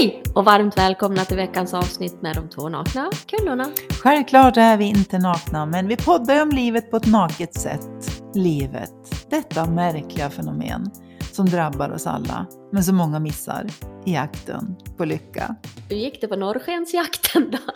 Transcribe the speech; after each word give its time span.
Hej 0.00 0.22
och 0.34 0.44
varmt 0.44 0.78
välkomna 0.78 1.24
till 1.24 1.36
veckans 1.36 1.74
avsnitt 1.74 2.22
med 2.22 2.36
de 2.36 2.48
två 2.48 2.68
nakna 2.68 3.10
kullorna. 3.26 3.70
Självklart 4.02 4.56
är 4.56 4.76
vi 4.76 4.84
inte 4.84 5.18
nakna, 5.18 5.66
men 5.66 5.88
vi 5.88 5.96
poddar 5.96 6.42
om 6.42 6.50
livet 6.50 6.90
på 6.90 6.96
ett 6.96 7.06
naket 7.06 7.54
sätt. 7.54 8.22
Livet, 8.34 8.90
detta 9.30 9.70
märkliga 9.70 10.30
fenomen 10.30 10.90
som 11.32 11.46
drabbar 11.46 11.90
oss 11.90 12.06
alla, 12.06 12.46
men 12.72 12.84
som 12.84 12.96
många 12.96 13.20
missar 13.20 13.66
i 14.06 14.12
jakten 14.12 14.76
på 14.96 15.04
lycka. 15.04 15.56
Hur 15.88 15.96
gick 15.96 16.20
det 16.20 16.28
på 16.28 16.36
norrskensjakten 16.36 17.50
då? 17.50 17.58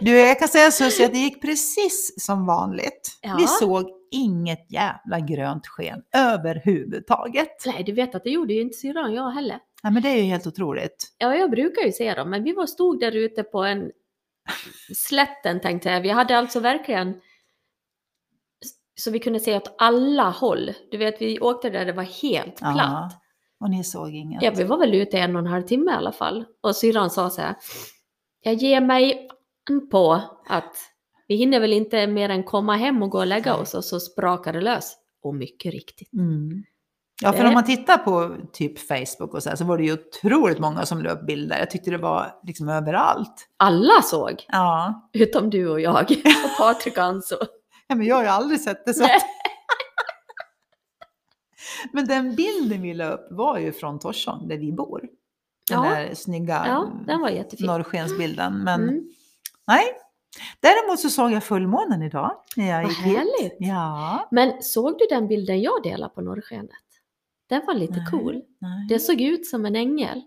Du, 0.00 0.10
jag 0.10 0.38
kan 0.38 0.48
säga 0.48 0.70
Susie 0.70 1.06
att 1.06 1.12
det 1.12 1.18
gick 1.18 1.42
precis 1.42 2.14
som 2.18 2.46
vanligt. 2.46 3.18
Ja. 3.22 3.36
Vi 3.38 3.46
såg 3.46 3.84
inget 4.10 4.72
jävla 4.72 5.20
grönt 5.20 5.66
sken 5.66 6.02
överhuvudtaget. 6.16 7.66
Nej, 7.66 7.84
du 7.84 7.92
vet 7.92 8.14
att 8.14 8.24
det 8.24 8.30
gjorde 8.30 8.52
ju 8.52 8.60
inte 8.60 8.78
syrran 8.78 9.14
jag 9.14 9.30
heller. 9.30 9.58
Ja, 9.82 9.90
men 9.90 10.02
det 10.02 10.08
är 10.08 10.16
ju 10.16 10.22
helt 10.22 10.46
otroligt. 10.46 11.14
Ja, 11.18 11.34
jag 11.36 11.50
brukar 11.50 11.82
ju 11.82 11.92
se 11.92 12.14
dem, 12.14 12.30
men 12.30 12.44
vi 12.44 12.52
var 12.52 12.66
stod 12.66 13.00
där 13.00 13.16
ute 13.16 13.42
på 13.42 13.64
en 13.64 13.90
slätten 14.96 15.60
tänkte 15.60 15.88
jag. 15.90 16.00
Vi 16.00 16.08
hade 16.08 16.38
alltså 16.38 16.60
verkligen 16.60 17.20
så 18.94 19.10
vi 19.10 19.18
kunde 19.18 19.40
se 19.40 19.56
åt 19.56 19.74
alla 19.78 20.30
håll. 20.30 20.72
Du 20.90 20.96
vet, 20.96 21.22
vi 21.22 21.40
åkte 21.40 21.70
där 21.70 21.84
det 21.84 21.92
var 21.92 22.02
helt 22.02 22.58
Ja, 22.60 22.72
platt. 22.74 23.22
och 23.60 23.70
ni 23.70 23.84
såg 23.84 24.14
inget. 24.14 24.42
Ja, 24.42 24.52
vi 24.56 24.64
var 24.64 24.78
väl 24.78 24.94
ute 24.94 25.18
en 25.18 25.36
och 25.36 25.40
en 25.42 25.46
halv 25.46 25.62
timme 25.62 25.90
i 25.90 25.94
alla 25.94 26.12
fall. 26.12 26.44
Och 26.60 26.76
syrran 26.76 27.10
sa 27.10 27.30
så 27.30 27.40
här, 27.40 27.54
jag 28.40 28.54
ger 28.54 28.80
mig 28.80 29.28
på 29.90 30.22
att 30.46 30.76
vi 31.28 31.36
hinner 31.36 31.60
väl 31.60 31.72
inte 31.72 32.06
mer 32.06 32.28
än 32.28 32.44
komma 32.44 32.76
hem 32.76 33.02
och 33.02 33.10
gå 33.10 33.18
och 33.18 33.26
lägga 33.26 33.54
oss 33.56 33.74
och 33.74 33.84
så 33.84 34.00
sprakar 34.00 34.52
det 34.52 34.60
lös. 34.60 34.96
Och 35.22 35.34
mycket 35.34 35.72
riktigt. 35.72 36.12
Mm. 36.12 36.64
Ja, 37.22 37.32
för 37.32 37.44
om 37.44 37.54
man 37.54 37.64
tittar 37.64 37.98
på 37.98 38.36
typ 38.52 38.78
Facebook 38.88 39.34
och 39.34 39.42
så 39.42 39.48
här, 39.48 39.56
så 39.56 39.64
var 39.64 39.78
det 39.78 39.84
ju 39.84 39.92
otroligt 39.92 40.58
många 40.58 40.86
som 40.86 41.02
la 41.02 41.10
upp 41.10 41.26
bilder. 41.26 41.58
Jag 41.58 41.70
tyckte 41.70 41.90
det 41.90 41.98
var 41.98 42.34
liksom 42.42 42.68
överallt. 42.68 43.48
Alla 43.56 44.02
såg, 44.02 44.44
Ja, 44.48 45.08
utom 45.12 45.50
du 45.50 45.68
och 45.68 45.80
jag 45.80 46.02
och 46.10 46.56
Patrik 46.58 46.98
Anso. 46.98 47.36
ja 47.86 47.94
men 47.94 48.06
jag 48.06 48.16
har 48.16 48.22
ju 48.22 48.28
aldrig 48.28 48.60
sett 48.60 48.86
det 48.86 48.94
så. 48.94 49.02
Nej. 49.02 49.20
Men 51.92 52.06
den 52.06 52.34
bilden 52.34 52.82
vi 52.82 52.94
la 52.94 53.10
upp 53.10 53.28
var 53.30 53.58
ju 53.58 53.72
från 53.72 53.98
Torsholm, 53.98 54.48
där 54.48 54.56
vi 54.56 54.72
bor. 54.72 55.00
Den 55.70 55.84
Ja. 55.84 55.90
där 55.90 56.14
snygga 56.14 56.62
Ja, 56.66 56.90
den 57.06 57.20
var 57.20 57.28
jättefin. 57.28 57.66
norrskensbilden. 57.66 58.58
Men 58.64 58.82
Mm. 58.82 59.04
nej. 59.66 59.84
Däremot 60.60 61.00
så 61.00 61.10
såg 61.10 61.32
jag 61.32 61.44
fullmånen 61.44 62.02
idag 62.02 62.32
när 62.56 62.70
jag 62.70 62.82
Vad 62.82 62.90
gick 62.90 63.00
hit. 63.00 63.16
härligt. 63.18 63.56
Ja. 63.58 64.28
Men 64.30 64.62
såg 64.62 64.98
du 64.98 65.06
den 65.10 65.28
bilden 65.28 65.60
jag 65.60 65.82
delade 65.82 66.14
på 66.14 66.20
norrskenet? 66.20 66.70
Den 67.50 67.62
var 67.66 67.74
lite 67.74 67.92
Nej, 67.96 68.06
cool. 68.10 68.42
nej. 68.58 68.86
Det 68.88 68.98
såg 68.98 69.20
ut 69.20 69.46
som 69.46 69.66
en 69.66 69.76
ängel. 69.76 70.22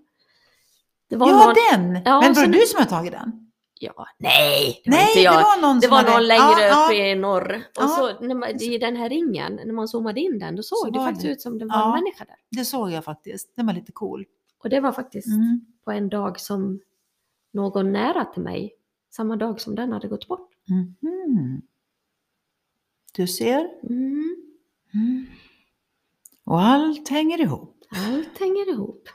Det 1.10 1.16
var 1.16 1.30
Ja, 1.30 1.46
någon... 1.46 1.56
den! 1.94 2.02
Ja, 2.06 2.22
men 2.22 2.34
var 2.34 2.46
det 2.48 2.52
du 2.60 2.66
som 2.68 2.80
har 2.80 2.86
tagit 2.86 3.12
den? 3.12 3.40
Ja, 3.80 4.08
nej, 4.20 4.82
det 4.86 4.90
var 4.92 4.98
Nej, 4.98 5.08
inte 5.10 5.20
det 5.20 5.24
jag. 5.24 5.34
var 5.34 5.62
någon 5.62 5.80
Det 5.80 5.88
var 5.88 5.98
hade... 5.98 6.12
någon 6.12 6.28
längre 6.28 6.62
ja, 6.62 6.86
upp 6.88 6.94
ja. 6.96 7.06
i 7.06 7.16
norr. 7.16 7.56
Och 7.56 7.84
Ja. 7.84 7.88
så 8.20 8.26
när 8.26 8.36
man, 8.36 8.50
i 8.62 8.78
den 8.78 8.96
här 8.96 9.10
ringen, 9.10 9.60
när 9.66 9.74
man 9.74 9.88
zoomade 9.88 10.20
in 10.22 10.40
den, 10.40 10.56
då 10.56 10.64
såg 10.64 10.78
Så 10.78 10.90
det 10.90 11.00
faktiskt 11.00 11.26
det. 11.26 11.32
ut 11.32 11.42
som 11.42 11.58
det 11.60 11.66
var 11.66 11.86
en 11.86 11.92
människa 11.92 12.26
där. 12.26 12.36
Det 12.52 12.66
såg 12.66 12.92
jag 12.92 13.04
faktiskt. 13.04 13.56
Den 13.56 13.66
var 13.66 13.74
lite 13.74 13.92
cool. 13.92 14.26
Och 14.64 14.70
det 14.70 14.80
var 14.80 14.92
faktiskt 14.92 15.28
Mm. 15.28 15.66
på 15.86 15.92
en 15.92 16.10
dag 16.10 16.40
som 16.40 16.80
någon 17.54 17.92
nära 17.94 18.26
till 18.26 18.42
mig, 18.44 18.74
samma 19.12 19.36
dag 19.36 19.62
som 19.62 19.76
den 19.76 19.92
hade 19.92 20.08
gått 20.08 20.28
bort. 20.28 20.50
Mhm. 20.70 21.62
Du 23.16 23.28
ser. 23.28 23.70
Mm. 23.90 24.36
Och 26.46 26.62
allt 26.62 27.10
hänger 27.10 27.42
ihop. 27.42 27.78
Allt 28.08 28.40
hänger 28.40 28.70
ihop. 28.70 29.10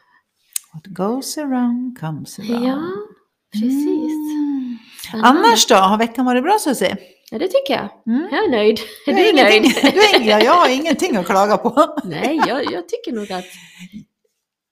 What 0.75 0.87
goes 0.87 1.39
around 1.39 1.99
comes 2.01 2.39
around. 2.39 2.65
Ja, 2.65 2.83
precis. 3.53 4.13
Mm. 5.13 5.25
Annars 5.25 5.67
då? 5.67 5.75
Har 5.75 5.99
veckan 5.99 6.25
varit 6.27 6.43
bra 6.43 6.59
Susie? 6.61 6.97
Ja, 7.31 7.39
det 7.39 7.49
tycker 7.49 7.75
jag. 7.75 7.89
Mm. 8.17 8.29
Jag 8.33 8.45
är 8.45 8.51
nöjd. 8.51 8.79
Är 9.07 9.13
har 9.13 9.19
du 9.21 9.31
ingenting- 9.31 9.63
nöjd? 9.63 9.95
Du 9.95 10.01
är, 10.01 10.31
ja, 10.31 10.41
jag 10.41 10.53
har 10.53 10.69
ingenting 10.69 11.17
att 11.17 11.27
klaga 11.27 11.57
på. 11.57 11.97
Nej, 12.05 12.41
jag, 12.47 12.73
jag 12.73 12.89
tycker 12.89 13.13
nog 13.13 13.33
att 13.33 13.45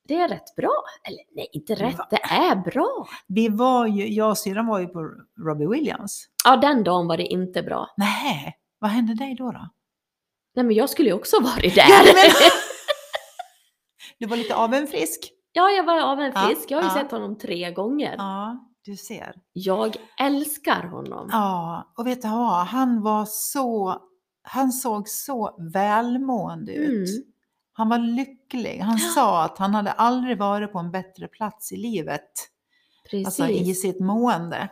det 0.09 0.15
är 0.15 0.29
rätt 0.29 0.57
bra. 0.57 0.73
Eller 1.09 1.19
nej, 1.37 1.49
inte 1.53 1.75
rätt, 1.75 2.01
det 2.11 2.23
är 2.23 2.57
bra. 2.57 3.07
Vi 3.27 3.49
var 3.49 3.87
ju, 3.87 4.09
jag 4.09 4.31
och 4.31 4.39
syrran 4.39 4.67
var 4.67 4.81
ju 4.81 4.87
på 4.87 5.11
Robbie 5.47 5.67
Williams. 5.67 6.27
Ja, 6.45 6.57
den 6.57 6.85
dagen 6.85 7.07
var 7.07 7.17
det 7.17 7.27
inte 7.27 7.63
bra. 7.63 7.89
Nej, 7.97 8.57
vad 8.79 8.91
hände 8.91 9.15
dig 9.15 9.35
då? 9.35 9.51
då? 9.53 9.69
Nej, 10.57 10.65
men 10.65 10.77
jag 10.77 10.91
skulle 10.91 11.09
ju 11.09 11.15
också 11.15 11.41
varit 11.41 11.75
där. 11.75 11.85
Ja, 11.89 12.03
men- 12.05 12.33
Du 14.19 14.27
var 14.27 14.37
lite 14.37 14.55
avundsjuk. 14.57 15.33
Ja, 15.53 15.71
jag 15.71 15.85
var 15.85 16.01
av 16.01 16.21
en 16.21 16.33
Ja, 16.35 16.41
frisk. 16.47 16.71
Jag 16.71 16.79
har 16.79 16.83
ju 16.83 16.89
ja. 16.89 17.03
sett 17.03 17.11
honom 17.11 17.39
tre 17.39 17.73
gånger. 17.73 18.15
Ja, 18.19 18.59
du 18.85 18.97
ser. 18.97 19.35
Jag 19.53 19.97
älskar 20.21 20.83
honom. 20.83 21.29
Ja, 21.33 21.93
och 21.99 22.07
vet 22.07 22.23
du 22.23 22.29
vad? 22.29 22.67
Han 22.67 23.03
var 23.03 23.25
så, 23.29 24.01
han 24.43 24.73
såg 24.73 25.09
så 25.09 25.57
välmående 25.73 26.73
ut. 26.73 27.09
Mm. 27.09 27.23
Han 27.73 27.89
var 27.89 27.99
lycklig. 27.99 28.79
Han 28.79 28.99
Ja. 29.03 29.09
sa 29.15 29.43
att 29.45 29.59
han 29.59 29.75
hade 29.75 29.91
aldrig 29.93 30.39
varit 30.39 30.73
på 30.73 30.79
en 30.79 30.91
bättre 30.91 31.29
plats 31.29 31.73
i 31.73 31.77
livet. 31.77 32.31
Precis. 33.11 33.27
Alltså 33.27 33.49
i 33.49 33.75
sitt 33.75 34.01
mående. 34.01 34.69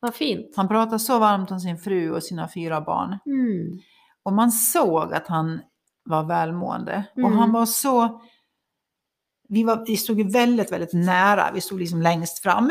Vad 0.00 0.14
fint. 0.14 0.52
Han 0.56 0.68
pratade 0.68 0.98
så 0.98 1.18
varmt 1.18 1.50
om 1.50 1.60
sin 1.60 1.78
fru 1.78 2.10
och 2.12 2.22
sina 2.22 2.48
fyra 2.54 2.80
barn. 2.80 3.18
Mm. 3.26 3.78
Och 4.22 4.32
man 4.32 4.52
såg 4.52 5.14
att 5.14 5.26
han 5.28 5.60
var 6.04 6.24
välmående. 6.24 7.04
Och 7.12 7.18
Mm. 7.18 7.38
han 7.38 7.52
var 7.52 7.66
så... 7.66 8.20
Vi, 9.48 9.64
var, 9.64 9.84
vi 9.86 9.96
stod 9.96 10.18
ju 10.18 10.28
väldigt, 10.28 10.72
väldigt 10.72 10.92
nära. 10.92 11.50
Vi 11.54 11.60
stod 11.60 11.80
liksom 11.80 12.02
längst 12.02 12.38
fram. 12.38 12.70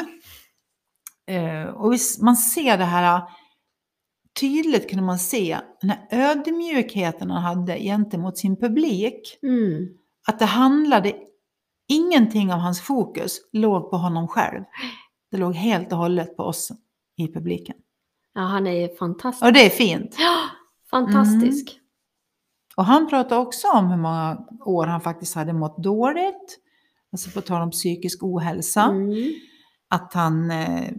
Eh, 1.27 1.63
och 1.63 1.93
vi, 1.93 1.97
man 2.21 2.37
ser 2.37 2.77
det 2.77 2.83
här... 2.85 3.21
Tydligt 4.39 4.89
kunde 4.89 5.03
man 5.05 5.19
se 5.19 5.57
den 5.81 5.89
här 5.89 6.07
ödmjukheten 6.11 7.31
han 7.31 7.43
hade 7.43 7.79
gentemot 7.79 8.37
sin 8.37 8.55
publik. 8.55 9.39
Mm. 9.43 9.87
Att 10.27 10.39
det 10.39 10.45
handlade... 10.45 11.13
Ingenting 11.89 12.53
av 12.53 12.59
hans 12.59 12.81
fokus 12.81 13.37
låg 13.51 13.89
på 13.89 13.97
honom 13.97 14.27
själv. 14.27 14.63
Det 15.31 15.37
låg 15.37 15.55
helt 15.55 15.91
och 15.91 15.97
hållet 15.97 16.37
på 16.37 16.43
oss 16.43 16.71
i 17.17 17.27
publiken. 17.33 17.75
Ja, 18.33 18.41
han 18.41 18.67
är 18.67 18.95
fantastisk. 18.95 19.45
Och 19.45 19.53
det 19.53 19.65
är 19.65 19.69
fint. 19.69 20.15
Fantastisk. 20.91 21.79
Och 22.77 22.85
han 22.85 23.09
pratade 23.09 23.41
också 23.41 23.67
om 23.67 23.87
hur 23.87 23.97
många 23.97 24.37
år 24.65 24.87
han 24.87 25.01
faktiskt 25.01 25.35
hade 25.35 25.53
mått 25.53 25.83
dåligt. 25.83 26.59
Alltså 27.11 27.29
på 27.31 27.41
tal 27.41 27.61
om 27.61 27.71
psykisk 27.71 28.23
ohälsa. 28.23 28.83
Mm. 28.83 29.33
Att 29.89 30.13
han 30.13 30.51
eh, 30.51 30.91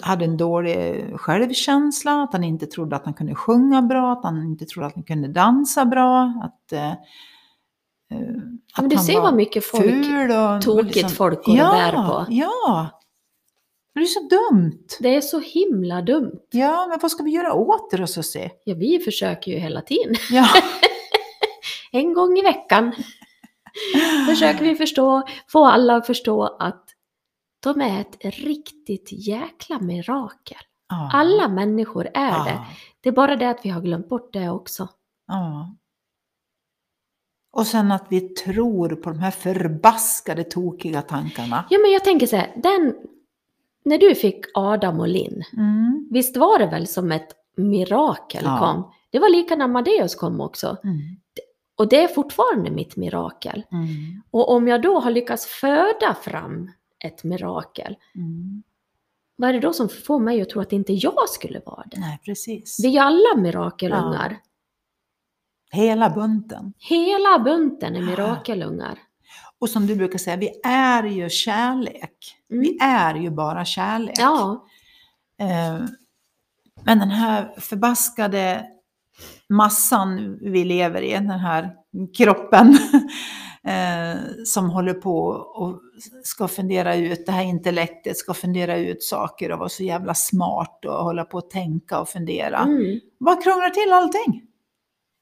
hade 0.00 0.24
en 0.24 0.36
dålig 0.36 1.04
självkänsla, 1.16 2.22
att 2.22 2.32
han 2.32 2.44
inte 2.44 2.66
trodde 2.66 2.96
att 2.96 3.04
han 3.04 3.14
kunde 3.14 3.34
sjunga 3.34 3.82
bra, 3.82 4.12
att 4.12 4.24
han 4.24 4.42
inte 4.42 4.64
trodde 4.64 4.86
att 4.86 4.94
han 4.94 5.04
kunde 5.04 5.28
dansa 5.28 5.84
bra. 5.84 6.42
Att, 6.44 6.72
eh, 6.72 6.90
eh, 6.90 6.94
att 8.74 8.80
Men 8.80 8.88
du 8.88 8.98
ser 8.98 9.20
vad 9.20 9.34
mycket 9.34 9.64
folk, 9.64 9.84
ful 9.84 10.30
och, 10.30 10.62
tokigt 10.62 10.68
och 10.68 10.84
liksom- 10.84 11.10
folk 11.10 11.44
går 11.44 11.52
och 11.52 11.58
ja, 11.58 11.72
bär 11.72 11.92
på. 11.92 12.26
Ja, 12.28 12.97
det 13.98 14.04
är 14.04 14.06
så 14.06 14.20
dumt. 14.20 14.86
Det 15.00 15.16
är 15.16 15.20
så 15.20 15.40
himla 15.40 16.02
dumt. 16.02 16.40
Ja, 16.50 16.86
men 16.88 16.98
vad 17.02 17.10
ska 17.10 17.22
vi 17.22 17.30
göra 17.30 17.52
åt 17.52 17.90
det 17.90 17.96
då 17.96 18.06
Susie? 18.06 18.50
Ja, 18.64 18.74
vi 18.74 18.98
försöker 18.98 19.52
ju 19.52 19.58
hela 19.58 19.80
tiden. 19.80 20.14
Ja. 20.30 20.48
En 21.92 22.14
gång 22.14 22.38
i 22.38 22.42
veckan 22.42 22.92
försöker 24.28 24.64
vi 24.64 24.74
förstå, 24.74 25.22
få 25.48 25.64
alla 25.64 25.96
att 25.96 26.06
förstå 26.06 26.44
att 26.44 26.84
de 27.62 27.80
är 27.80 28.00
ett 28.00 28.16
riktigt 28.20 29.08
jäkla 29.12 29.78
mirakel. 29.78 30.58
Ja. 30.88 31.10
Alla 31.12 31.48
människor 31.48 32.06
är 32.14 32.44
det. 32.44 32.50
Ja. 32.50 32.66
Det 33.00 33.08
är 33.08 33.12
bara 33.12 33.36
det 33.36 33.50
att 33.50 33.60
vi 33.64 33.68
har 33.68 33.80
glömt 33.80 34.08
bort 34.08 34.32
det 34.32 34.50
också. 34.50 34.88
Ja. 35.26 35.76
Och 37.52 37.66
sen 37.66 37.92
att 37.92 38.06
vi 38.08 38.20
tror 38.20 38.88
på 38.88 39.10
de 39.10 39.18
här 39.18 39.30
förbaskade 39.30 40.44
tokiga 40.44 41.02
tankarna. 41.02 41.64
Ja, 41.70 41.78
men 41.78 41.90
jag 41.90 42.04
tänker 42.04 42.26
så 42.26 42.36
här, 42.36 42.52
den, 42.56 42.94
när 43.88 43.98
du 43.98 44.14
fick 44.14 44.44
Adam 44.54 45.00
och 45.00 45.08
Linn, 45.08 45.42
Mm. 45.52 46.08
visst 46.10 46.36
var 46.36 46.58
det 46.58 46.66
väl 46.66 46.86
som 46.86 47.12
ett 47.12 47.28
mirakel 47.56 48.42
Ja. 48.44 48.58
kom? 48.58 48.92
Det 49.10 49.18
var 49.18 49.28
lika 49.30 49.56
när 49.56 49.64
Amadeus 49.64 50.14
kom 50.14 50.40
också. 50.40 50.76
Mm. 50.84 50.96
Och 51.78 51.88
det 51.88 52.02
är 52.02 52.08
fortfarande 52.08 52.70
mitt 52.70 52.96
mirakel. 52.96 53.62
Mm. 53.72 53.86
Och 54.30 54.50
om 54.52 54.68
jag 54.68 54.82
då 54.82 54.98
har 55.00 55.10
lyckats 55.10 55.46
föda 55.46 56.14
fram 56.22 56.70
ett 57.04 57.24
mirakel, 57.24 57.96
Mm. 58.14 58.62
vad 59.36 59.48
är 59.48 59.52
det 59.54 59.60
då 59.60 59.72
som 59.72 59.88
får 59.88 60.18
mig 60.20 60.42
att 60.42 60.48
tro 60.50 60.60
att 60.60 60.72
inte 60.72 60.92
jag 60.92 61.28
skulle 61.28 61.60
vara 61.66 61.84
det? 61.90 62.00
Nej, 62.00 62.20
precis. 62.24 62.80
Vi 62.84 62.96
är 62.96 63.02
alla 63.02 63.36
mirakelungar. 63.42 64.36
Hela 65.70 66.10
bunten. 66.10 66.72
Hela 66.78 67.38
bunten 67.38 67.96
är 67.96 68.00
mirakelungar. 68.02 68.98
Och 69.60 69.70
som 69.70 69.86
du 69.86 69.96
brukar 69.96 70.18
säga, 70.18 70.36
vi 70.36 70.60
är 70.64 71.04
ju 71.04 71.30
kärlek. 71.30 72.36
Mm. 72.50 72.62
Vi 72.62 72.78
är 72.80 73.14
ju 73.14 73.30
bara 73.30 73.64
kärlek. 73.64 74.16
Ja, 74.18 74.64
Eh, 75.40 75.80
Men 76.84 76.98
den 76.98 77.10
här 77.10 77.54
förbaskade 77.60 78.66
massan 79.48 80.38
vi 80.40 80.64
lever 80.64 81.02
i, 81.02 81.12
den 81.12 81.30
här 81.30 81.70
kroppen, 82.16 82.68
eh, 83.64 84.16
som 84.44 84.70
håller 84.70 84.94
på 84.94 85.18
och 85.54 85.80
ska 86.24 86.48
fundera 86.48 86.96
ut, 86.96 87.26
det 87.26 87.32
här 87.32 87.44
intellektet 87.44 88.16
ska 88.16 88.34
fundera 88.34 88.76
ut 88.76 89.02
saker 89.02 89.52
och 89.52 89.58
vara 89.58 89.68
så 89.68 89.82
jävla 89.82 90.14
smart 90.14 90.84
och 90.84 91.04
hålla 91.04 91.24
på 91.24 91.38
att 91.38 91.50
tänka 91.50 92.00
och 92.00 92.08
fundera. 92.08 92.58
Mm. 92.58 93.00
Bara 93.20 93.42
krånglar 93.42 93.70
till 93.70 93.92
allting. 93.92 94.42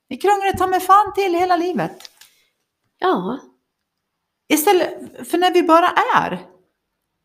Vi 0.09 0.17
krånglar 0.17 0.56
ta 0.56 0.67
med 0.67 0.83
fan 0.83 1.12
till 1.15 1.35
hela 1.35 1.56
livet. 1.56 1.97
Ja, 2.99 3.38
Istället, 4.49 5.29
för 5.31 5.39
när 5.39 5.55
vi 5.55 5.63
bara 5.63 5.89
är, 6.17 6.41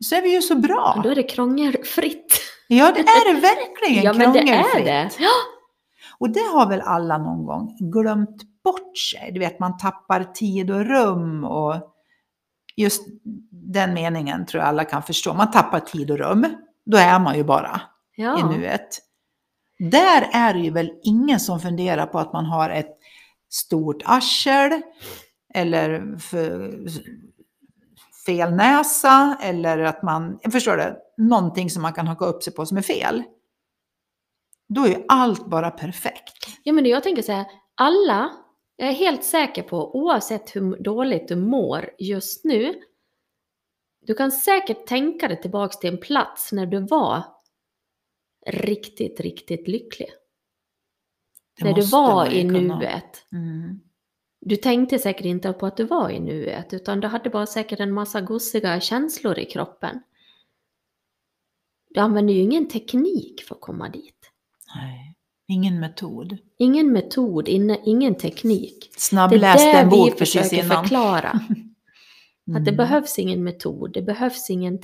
så 0.06 0.16
är 0.16 0.22
vi 0.22 0.34
ju 0.36 0.42
så 0.42 0.56
bra. 0.56 1.02
då 1.04 1.10
är 1.10 1.16
det 1.16 1.24
krångelfritt. 1.24 2.42
Ja, 2.68 2.92
det 2.96 3.00
är 3.02 3.34
det 3.34 3.40
verkligen. 3.42 4.04
Ja, 4.06 4.14
men 4.14 4.34
det 4.34 4.40
är 4.40 4.84
det. 4.86 5.10
Ja. 5.20 5.30
Och 6.18 6.30
det 6.30 6.40
har 6.54 6.70
väl 6.70 6.82
alla 6.82 7.18
någon 7.18 7.46
gång 7.46 7.78
glömt 7.92 8.64
bort 8.64 8.98
sig. 8.98 9.32
Du 9.34 9.40
vet, 9.40 9.60
man 9.60 9.78
tappar 9.78 10.24
tid 10.24 10.72
och 10.72 10.86
rum 10.86 11.44
och 11.44 11.76
just 12.76 13.04
den 13.52 13.94
meningen 13.94 14.46
tror 14.46 14.62
jag 14.62 14.68
alla 14.70 14.84
kan 14.86 15.04
förstå. 15.04 15.34
Man 15.34 15.52
tappar 15.52 15.80
tid 15.80 16.12
och 16.12 16.18
rum. 16.18 16.46
Då 16.86 16.98
är 16.98 17.20
man 17.20 17.38
ju 17.38 17.44
bara 17.44 17.82
i 18.18 18.22
Ja. 18.22 18.50
nuet. 18.50 19.00
Där 19.80 20.30
är 20.34 20.54
det 20.54 20.60
ju 20.60 20.72
väl 20.72 20.92
ingen 21.04 21.40
som 21.40 21.60
funderar 21.60 22.06
på 22.06 22.20
att 22.20 22.34
man 22.34 22.46
har 22.46 22.70
ett 22.70 22.98
stort 23.50 24.02
arsel 24.06 24.82
eller 25.54 26.18
fel 28.26 28.54
näsa 28.54 29.38
eller 29.42 29.78
att 29.78 30.04
man, 30.04 30.40
förstår 30.52 30.78
det, 30.78 30.98
någonting 31.18 31.70
som 31.70 31.82
man 31.82 31.94
kan 31.94 32.08
haka 32.08 32.26
upp 32.26 32.44
sig 32.44 32.54
på 32.54 32.66
som 32.66 32.78
är 32.78 32.82
fel. 32.82 33.24
Då 34.70 34.84
är 34.84 34.88
ju 34.88 35.06
allt 35.08 35.46
bara 35.46 35.72
perfekt. 35.72 36.48
ja, 36.64 36.74
men 36.74 36.86
jag 36.86 37.04
tänker 37.04 37.22
så 37.22 37.32
här, 37.32 37.46
alla, 37.76 38.32
jag 38.76 38.90
är 38.90 38.94
helt 38.94 39.24
säker 39.24 39.64
på, 39.64 39.96
oavsett 39.96 40.56
hur 40.56 40.84
dåligt 40.84 41.28
du 41.28 41.36
mår 41.36 41.90
just 42.00 42.46
nu, 42.46 42.74
du 44.06 44.14
kan 44.14 44.32
säkert 44.32 44.88
tänka 44.88 45.28
dig 45.28 45.42
tillbaks 45.42 45.80
till 45.80 45.94
en 45.94 46.00
plats 46.00 46.52
när 46.52 46.66
du 46.66 46.80
var 46.80 47.24
riktigt, 48.48 49.20
riktigt 49.20 49.68
lycklig. 49.68 50.10
Det 51.60 51.66
när 51.66 51.74
du 51.74 51.82
var 51.82 52.32
i 52.32 52.42
kunna. 52.42 52.80
nuet. 52.80 53.28
Mm. 53.32 53.80
Du 54.46 54.56
tänkte 54.56 55.00
säkert 55.00 55.26
inte 55.26 55.54
på 55.54 55.66
att 55.66 55.78
du 55.78 55.84
var 55.84 56.10
i 56.10 56.20
nuet, 56.20 56.74
utan 56.74 57.00
du 57.00 57.08
hade 57.08 57.30
bara 57.30 57.46
säkert 57.46 57.80
en 57.80 57.92
massa 57.94 58.22
gosiga 58.22 58.80
känslor 58.80 59.40
i 59.40 59.46
kroppen. 59.46 60.00
Du 61.90 62.00
använder 62.00 62.34
ju 62.34 62.40
ingen 62.40 62.68
teknik 62.70 63.44
för 63.48 63.56
att 63.56 63.62
komma 63.62 63.90
dit. 63.90 64.32
Nej, 64.76 65.16
ingen 65.48 65.80
metod. 65.80 66.38
Ingen 66.58 66.92
metod, 66.94 67.48
ingen 67.86 68.16
teknik. 68.16 68.90
Det 68.94 69.02
Snabbläste 69.02 69.64
är 69.70 69.84
en 69.84 69.90
det 69.90 69.96
vi 69.96 70.02
bok 70.02 70.18
precis 70.18 70.42
försöker 70.42 70.66
innan. 70.66 70.84
förklara. 70.84 71.30
Att 72.56 72.66
det 72.66 72.72
Mm. 72.72 72.78
behövs 72.78 73.20
ingen 73.20 73.44
metod, 73.44 73.94
det 73.94 74.02
behövs 74.02 74.50
ingen 74.50 74.80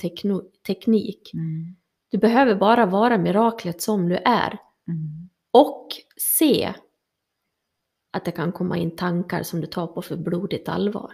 teknik. 0.66 1.34
Mm. 1.34 1.76
Du 2.10 2.18
behöver 2.18 2.54
bara 2.54 2.86
vara 2.86 3.18
miraklet 3.18 3.82
som 3.82 4.08
du 4.08 4.16
är. 4.16 4.58
Mm. 4.88 5.28
Och 5.50 5.88
se 6.16 6.74
att 8.12 8.24
det 8.24 8.32
kan 8.32 8.52
komma 8.52 8.76
in 8.76 8.96
tankar 8.96 9.42
som 9.42 9.60
du 9.60 9.66
tar 9.66 9.86
på 9.86 10.02
för 10.02 10.16
blodigt 10.16 10.68
allvar. 10.68 11.12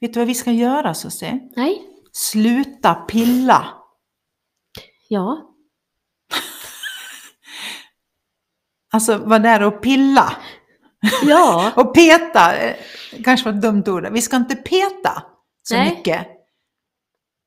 Vet 0.00 0.14
du 0.14 0.20
vad 0.20 0.26
vi 0.26 0.34
ska 0.34 0.52
göra 0.52 0.94
Susie? 0.94 1.40
Nej, 1.56 1.88
Sluta 2.12 2.94
pilla. 2.94 3.66
ja, 5.08 5.48
Alltså 8.92 9.18
vad 9.18 9.42
det 9.42 9.48
är 9.48 9.60
att 9.60 9.80
pilla. 9.82 10.36
ja, 11.24 11.72
Och 11.76 11.94
peta, 11.94 12.52
kanske 13.24 13.50
var 13.50 13.56
ett 13.56 13.62
dumt 13.62 13.84
ord. 13.86 14.08
Vi 14.12 14.22
ska 14.22 14.36
inte 14.36 14.56
peta 14.56 15.22
så 15.62 15.74
Nej. 15.74 15.90
mycket. 15.96 16.26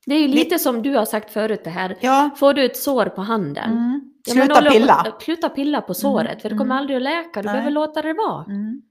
det 0.05 0.15
är 0.15 0.19
ju 0.19 0.27
lite 0.27 0.59
som 0.59 0.81
du 0.81 0.95
har 0.95 1.05
sagt 1.05 1.31
förut 1.33 1.61
det 1.63 1.69
här. 1.69 1.97
Ja. 2.01 2.29
Får 2.37 2.53
du 2.53 2.65
ett 2.65 2.77
sår 2.77 3.05
på 3.05 3.21
handen, 3.21 3.71
Mm. 3.71 4.11
Ja, 4.25 4.33
Sluta 4.33 4.61
upp- 4.61 4.71
pilla. 4.73 5.17
Sluta 5.21 5.49
pilla 5.49 5.81
på 5.81 5.93
såret, 5.93 6.41
för 6.41 6.49
det 6.49 6.55
kommer 6.55 6.75
mm. 6.75 6.77
aldrig 6.77 6.97
att 6.97 7.03
läka. 7.03 7.41
Du 7.41 7.45
Nej. 7.45 7.53
behöver 7.53 7.71
låta 7.71 8.01
det 8.01 8.13
vara. 8.13 8.43
Mm. 8.45 8.81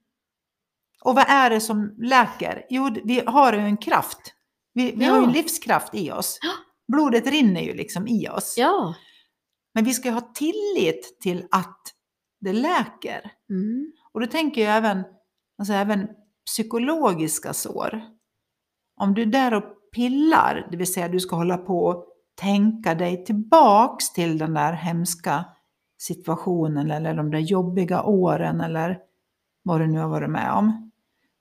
Och 1.05 1.15
vad 1.15 1.25
är 1.29 1.51
det 1.51 1.61
som 1.61 1.95
läker? 1.99 2.67
Jo, 2.71 2.97
vi 3.05 3.23
har 3.27 3.53
ju 3.53 3.59
en 3.59 3.77
kraft. 3.77 4.21
Vi, 4.75 4.93
vi 4.97 5.05
har 5.05 5.17
ju 5.17 5.23
Ja. 5.23 5.29
en 5.29 5.33
livskraft 5.33 5.95
i 5.95 6.11
oss. 6.11 6.39
Ja. 6.43 6.51
Blodet 6.93 7.27
rinner 7.27 7.61
ju 7.61 7.75
liksom 7.75 8.09
i 8.09 8.29
oss. 8.29 8.55
Ja. 8.59 8.95
Men 9.75 9.85
vi 9.85 9.93
ska 9.95 10.09
ju 10.09 10.15
ha 10.15 10.33
tillit 10.35 11.21
till 11.21 11.47
att 11.51 11.81
det 12.41 12.53
läker. 12.53 13.31
Mm. 13.51 13.93
Och 14.13 14.21
då 14.21 14.27
tänker 14.27 14.61
jag 14.65 14.77
även, 14.77 15.05
alltså 15.59 15.73
även 15.73 16.09
psykologiska 16.47 17.53
sår. 17.53 18.03
Om 19.01 19.15
du 19.15 19.23
är 19.23 19.27
där 19.27 19.55
och 19.55 19.65
pillar, 19.95 20.69
det 20.71 20.77
vill 20.77 20.93
säga 20.93 21.09
du 21.09 21.21
ska 21.21 21.37
hålla 21.37 21.57
på 21.57 21.85
och 21.85 22.07
tänka 22.35 22.95
dig 22.95 23.25
tillbaks 23.25 24.13
till 24.13 24.39
den 24.39 24.55
där 24.55 24.73
hemska 24.73 25.45
situationen 25.99 26.91
eller 26.91 27.15
de 27.15 27.31
där 27.31 27.39
jobbiga 27.39 28.03
åren 28.03 28.61
eller 28.61 28.99
vad 29.63 29.81
du 29.81 29.87
nu 29.87 29.99
har 29.99 30.09
varit 30.09 30.31
med 30.31 30.53
om. 30.53 30.91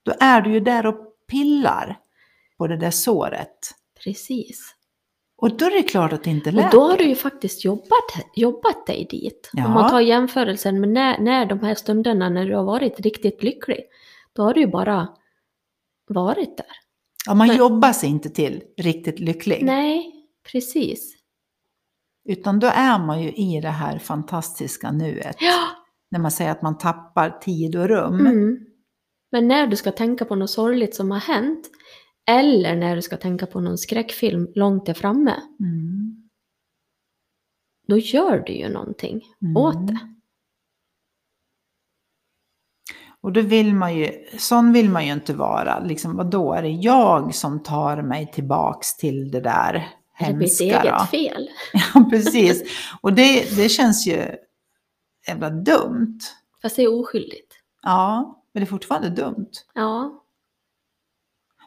Då 0.03 0.13
är 0.19 0.41
du 0.41 0.51
ju 0.53 0.59
där 0.59 0.85
och 0.85 0.95
pillar 1.27 1.99
på 2.57 2.67
det 2.67 2.77
där 2.77 2.91
såret. 2.91 3.75
Precis. 4.03 4.75
Och 5.37 5.57
då 5.57 5.65
är 5.65 5.71
det 5.71 5.83
klart 5.83 6.13
att 6.13 6.23
det 6.23 6.29
inte 6.29 6.51
läker. 6.51 6.67
Och 6.67 6.71
då 6.73 6.81
har 6.81 6.97
du 6.97 7.03
ju 7.03 7.15
faktiskt 7.15 7.65
jobbat, 7.65 8.25
jobbat 8.35 8.85
dig 8.87 9.07
dit. 9.09 9.49
Ja. 9.53 9.65
Om 9.65 9.71
man 9.73 9.89
tar 9.89 9.99
jämförelsen 9.99 10.79
med 10.79 10.89
när, 10.89 11.19
när 11.19 11.45
de 11.45 11.59
här 11.59 11.75
stunderna 11.75 12.29
när 12.29 12.45
du 12.45 12.55
har 12.55 12.63
varit 12.63 12.99
riktigt 12.99 13.43
lycklig. 13.43 13.79
Då 14.33 14.43
har 14.43 14.53
du 14.53 14.61
ju 14.61 14.67
bara 14.67 15.07
varit 16.07 16.57
där. 16.57 16.65
ja, 17.25 17.33
man 17.33 17.47
Men- 17.47 17.57
jobbar 17.57 17.91
sig 17.91 18.09
inte 18.09 18.29
till 18.29 18.63
riktigt 18.77 19.19
lycklig. 19.19 19.63
Nej, 19.65 20.11
precis. 20.51 21.15
Utan 22.29 22.59
då 22.59 22.67
är 22.67 22.99
man 22.99 23.21
ju 23.21 23.31
i 23.31 23.59
det 23.61 23.69
här 23.69 23.99
fantastiska 23.99 24.91
nuet. 24.91 25.35
Ja. 25.39 25.67
När 26.11 26.19
man 26.19 26.31
säger 26.31 26.51
att 26.51 26.61
man 26.61 26.77
tappar 26.77 27.29
tid 27.29 27.75
och 27.75 27.87
rum. 27.87 28.19
Mm. 28.19 28.65
Men 29.31 29.47
när 29.47 29.67
du 29.67 29.75
ska 29.75 29.91
tänka 29.91 30.25
på 30.25 30.35
något 30.35 30.49
sorgligt 30.49 30.95
som 30.95 31.11
har 31.11 31.19
hänt, 31.19 31.69
eller 32.29 32.75
när 32.75 32.95
du 32.95 33.01
ska 33.01 33.17
tänka 33.17 33.45
på 33.45 33.59
någon 33.61 33.77
skräckfilm 33.77 34.51
långt 34.55 34.85
där 34.85 34.93
framme, 34.93 35.35
Mm. 35.59 36.29
då 37.87 37.97
gör 37.97 38.39
du 38.39 38.53
ju 38.53 38.69
någonting 38.69 39.21
Mm. 39.41 39.57
åt 39.57 39.87
det. 39.87 39.99
Och 43.21 43.33
då 43.33 43.41
vill 43.41 43.73
man 43.73 43.95
ju, 43.95 44.25
sån 44.37 44.73
vill 44.73 44.89
man 44.89 45.05
ju 45.05 45.13
inte 45.13 45.33
vara. 45.33 45.79
Liksom, 45.79 46.15
vadå, 46.17 46.53
är 46.53 46.61
det 46.61 46.69
jag 46.69 47.35
som 47.35 47.63
tar 47.63 48.01
mig 48.01 48.31
tillbaks 48.31 48.97
till 48.97 49.31
det 49.31 49.39
där 49.41 49.89
Är 50.17 50.27
det 50.27 50.33
mitt 50.37 50.61
hemska 50.61 50.81
eget 50.81 51.09
fel? 51.09 51.49
Ja, 51.93 52.05
precis. 52.09 52.63
Och 53.01 53.13
det, 53.13 53.55
det 53.57 53.69
känns 53.69 54.07
ju 54.07 54.27
jävla 55.27 55.49
dumt. 55.49 56.19
Fast 56.61 56.75
det 56.75 56.83
är 56.83 56.99
oskyldigt. 56.99 57.53
Ja, 57.81 58.39
men 58.53 58.61
det 58.61 58.65
är 58.65 58.69
fortfarande 58.69 59.09
dumt. 59.09 59.49
Ja, 59.73 60.19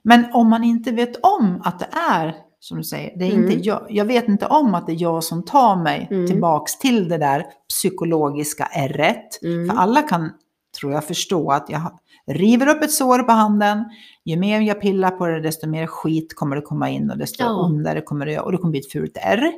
Men 0.02 0.24
om 0.32 0.50
man 0.50 0.64
inte 0.64 0.92
vet 0.92 1.16
om 1.16 1.62
att 1.64 1.78
det 1.78 1.88
är, 2.10 2.34
som 2.60 2.76
du 2.76 2.84
säger, 2.84 3.18
det 3.18 3.24
är 3.24 3.32
Mm. 3.32 3.50
inte 3.50 3.68
jag. 3.68 3.86
Jag 3.90 4.04
vet 4.04 4.28
inte 4.28 4.46
om 4.46 4.74
att 4.74 4.86
det 4.86 4.92
är 4.92 5.02
jag 5.02 5.24
som 5.24 5.44
tar 5.44 5.76
mig 5.76 6.08
Mm. 6.10 6.26
tillbaks 6.26 6.78
till 6.78 7.08
det 7.08 7.18
där 7.18 7.46
psykologiska 7.68 8.64
ärret. 8.64 9.42
Mm. 9.42 9.68
För 9.68 9.76
alla 9.76 10.02
kan, 10.02 10.32
tror 10.80 10.92
jag, 10.92 11.04
förstå 11.04 11.50
att 11.50 11.70
jag 11.70 11.98
river 12.26 12.68
upp 12.68 12.82
ett 12.82 12.92
sår 12.92 13.18
på 13.18 13.32
handen. 13.32 13.84
Ju 14.24 14.36
mer 14.36 14.60
jag 14.60 14.80
pillar 14.80 15.10
på 15.10 15.26
det, 15.26 15.40
desto 15.40 15.68
mer 15.68 15.86
skit 15.86 16.34
kommer 16.34 16.56
det 16.56 16.62
komma 16.62 16.90
in 16.90 17.10
och 17.10 17.18
desto 17.18 17.44
Ja. 17.44 17.64
ondare 17.64 18.00
kommer 18.00 18.26
det 18.26 18.32
göra. 18.32 18.42
Och 18.42 18.52
det 18.52 18.58
kommer 18.58 18.70
bli 18.70 18.80
ett 18.80 18.92
fult 18.92 19.16
ärr. 19.16 19.52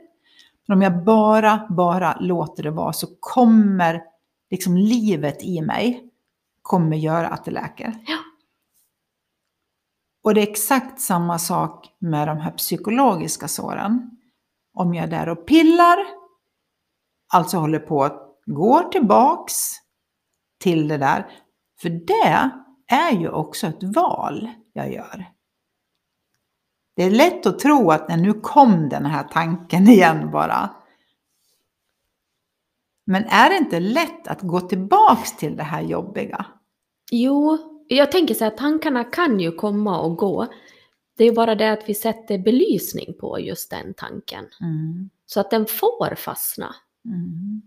Men 0.66 0.76
om 0.76 0.82
jag 0.82 1.04
bara, 1.04 1.66
bara 1.70 2.16
låter 2.20 2.62
det 2.62 2.70
vara 2.70 2.92
så 2.92 3.06
kommer 3.20 4.02
liksom 4.50 4.76
livet 4.76 5.42
i 5.42 5.60
mig 5.60 6.04
kommer 6.62 6.96
göra 6.96 7.28
att 7.28 7.44
det 7.44 7.50
läker. 7.50 7.94
Ja. 8.06 8.16
Och 10.24 10.34
det 10.34 10.40
är 10.40 10.50
exakt 10.50 11.00
samma 11.00 11.38
sak 11.38 11.88
med 11.98 12.28
de 12.28 12.38
här 12.38 12.50
psykologiska 12.50 13.48
såren. 13.48 14.10
Om 14.74 14.94
jag 14.94 15.04
är 15.04 15.10
där 15.10 15.28
och 15.28 15.46
pillar, 15.46 15.96
alltså 17.32 17.56
håller 17.56 17.78
på 17.78 18.04
att 18.04 18.22
gå 18.46 18.88
tillbaks 18.92 19.54
till 20.58 20.88
det 20.88 20.98
där. 20.98 21.26
För 21.80 21.88
det 21.88 22.50
är 22.86 23.12
ju 23.12 23.28
också 23.28 23.66
ett 23.66 23.82
val 23.82 24.48
jag 24.72 24.92
gör. 24.92 25.26
Det 26.96 27.02
är 27.02 27.10
lätt 27.10 27.46
att 27.46 27.58
tro 27.58 27.90
att 27.90 28.08
när 28.08 28.16
nu 28.16 28.32
kom 28.32 28.88
den 28.88 29.06
här 29.06 29.24
tanken 29.24 29.88
igen 29.88 30.30
bara. 30.30 30.70
Men 33.06 33.24
är 33.24 33.50
det 33.50 33.56
inte 33.56 33.80
lätt 33.80 34.28
att 34.28 34.42
gå 34.42 34.60
tillbaks 34.60 35.36
till 35.36 35.56
det 35.56 35.62
här 35.62 35.82
jobbiga? 35.82 36.46
jo, 37.10 37.58
jag 37.88 38.12
tänker 38.12 38.34
så 38.34 38.44
här, 38.44 38.50
tankarna 38.50 39.04
kan 39.04 39.40
ju 39.40 39.52
komma 39.52 40.00
och 40.00 40.16
gå. 40.16 40.46
Det 41.16 41.24
är 41.24 41.32
bara 41.32 41.54
det 41.54 41.72
att 41.72 41.88
vi 41.88 41.94
sätter 41.94 42.38
belysning 42.38 43.14
på 43.20 43.40
just 43.40 43.70
den 43.70 43.94
tanken. 43.94 44.44
Mm. 44.60 45.10
Så 45.26 45.40
att 45.40 45.50
den 45.50 45.66
får 45.66 46.14
fastna. 46.14 46.74
Mm. 47.04 47.62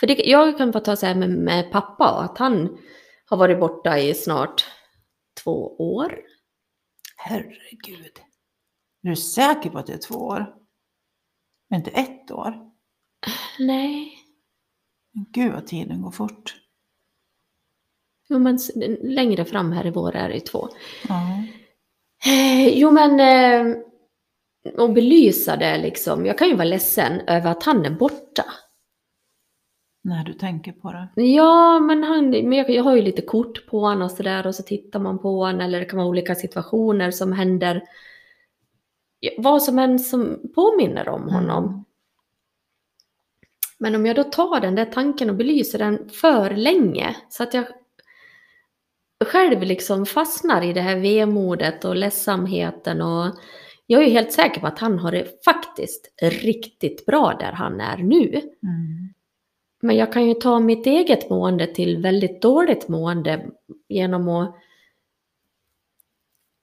För 0.00 0.06
det, 0.06 0.14
jag 0.14 0.58
kan 0.58 0.70
bara 0.70 0.80
ta 0.80 0.96
så 0.96 1.06
här 1.06 1.14
med, 1.14 1.30
med 1.30 1.72
pappa, 1.72 2.04
att 2.04 2.38
han 2.38 2.78
har 3.26 3.36
varit 3.36 3.60
borta 3.60 3.98
i 3.98 4.14
snart 4.14 4.66
två 5.44 5.76
år. 5.78 6.20
Herregud. 7.16 8.20
Är 9.02 9.08
du 9.08 9.16
säker 9.16 9.70
på 9.70 9.78
att 9.78 9.86
det 9.86 9.92
är 9.92 9.98
två 9.98 10.14
år? 10.14 10.54
Men 11.70 11.78
inte 11.80 11.90
ett 11.90 12.30
år? 12.30 12.54
Nej. 13.58 14.12
Gud 15.32 15.52
vad 15.52 15.66
tiden 15.66 16.02
går 16.02 16.10
fort. 16.10 16.56
Jo, 18.28 18.38
men 18.38 18.58
längre 19.02 19.44
fram 19.44 19.72
här 19.72 19.86
i 19.86 19.90
vår 19.90 20.16
är 20.16 20.28
det 20.28 20.40
två. 20.40 20.68
Ja. 21.08 21.44
Eh, 22.26 22.68
Jo 22.78 22.90
men, 22.90 23.20
eh, 23.20 23.76
och 24.76 24.92
belysa 24.92 25.56
det 25.56 25.78
liksom. 25.78 26.26
Jag 26.26 26.38
kan 26.38 26.48
ju 26.48 26.54
vara 26.54 26.64
ledsen 26.64 27.20
över 27.20 27.50
att 27.50 27.62
han 27.62 27.84
är 27.84 27.90
borta. 27.90 28.44
När 30.08 30.24
du 30.24 30.32
tänker 30.32 30.72
på 30.72 30.92
det. 30.92 31.22
Ja, 31.22 31.78
men, 31.78 32.02
han, 32.02 32.30
men 32.30 32.52
jag, 32.52 32.70
jag 32.70 32.84
har 32.84 32.96
ju 32.96 33.02
lite 33.02 33.22
kort 33.22 33.66
på 33.66 33.80
honom 33.80 34.02
och 34.02 34.10
sådär 34.10 34.46
och 34.46 34.54
så 34.54 34.62
tittar 34.62 35.00
man 35.00 35.18
på 35.18 35.44
honom 35.44 35.60
eller 35.60 35.80
det 35.80 35.84
kan 35.84 35.96
vara 35.96 36.08
olika 36.08 36.34
situationer 36.34 37.10
som 37.10 37.32
händer. 37.32 37.82
Vad 39.38 39.62
som 39.62 39.78
än 39.78 39.98
som 39.98 40.52
påminner 40.54 41.08
om 41.08 41.28
honom. 41.28 41.64
Mm. 41.64 41.84
Men 43.78 43.94
om 43.94 44.06
jag 44.06 44.16
då 44.16 44.24
tar 44.24 44.60
den 44.60 44.74
där 44.74 44.84
tanken 44.84 45.30
och 45.30 45.36
belyser 45.36 45.78
den 45.78 46.08
för 46.08 46.50
länge 46.50 47.16
så 47.28 47.42
att 47.42 47.54
jag 47.54 47.64
själv 49.24 49.62
liksom 49.62 50.06
fastnar 50.06 50.62
i 50.62 50.72
det 50.72 50.80
här 50.80 50.96
vemodet 50.96 51.84
och 51.84 51.96
ledsamheten 51.96 53.02
och 53.02 53.34
jag 53.86 54.02
är 54.02 54.06
ju 54.06 54.12
helt 54.12 54.32
säker 54.32 54.60
på 54.60 54.66
att 54.66 54.78
han 54.78 54.98
har 54.98 55.12
det 55.12 55.44
faktiskt 55.44 56.12
riktigt 56.22 57.06
bra 57.06 57.36
där 57.40 57.52
han 57.52 57.80
är 57.80 57.96
nu. 57.96 58.28
Mm. 58.62 59.08
Men 59.80 59.96
jag 59.96 60.12
kan 60.12 60.26
ju 60.28 60.34
ta 60.34 60.60
mitt 60.60 60.86
eget 60.86 61.30
mående 61.30 61.66
till 61.66 62.02
väldigt 62.02 62.42
dåligt 62.42 62.88
mående 62.88 63.46
genom 63.88 64.28
att 64.28 64.54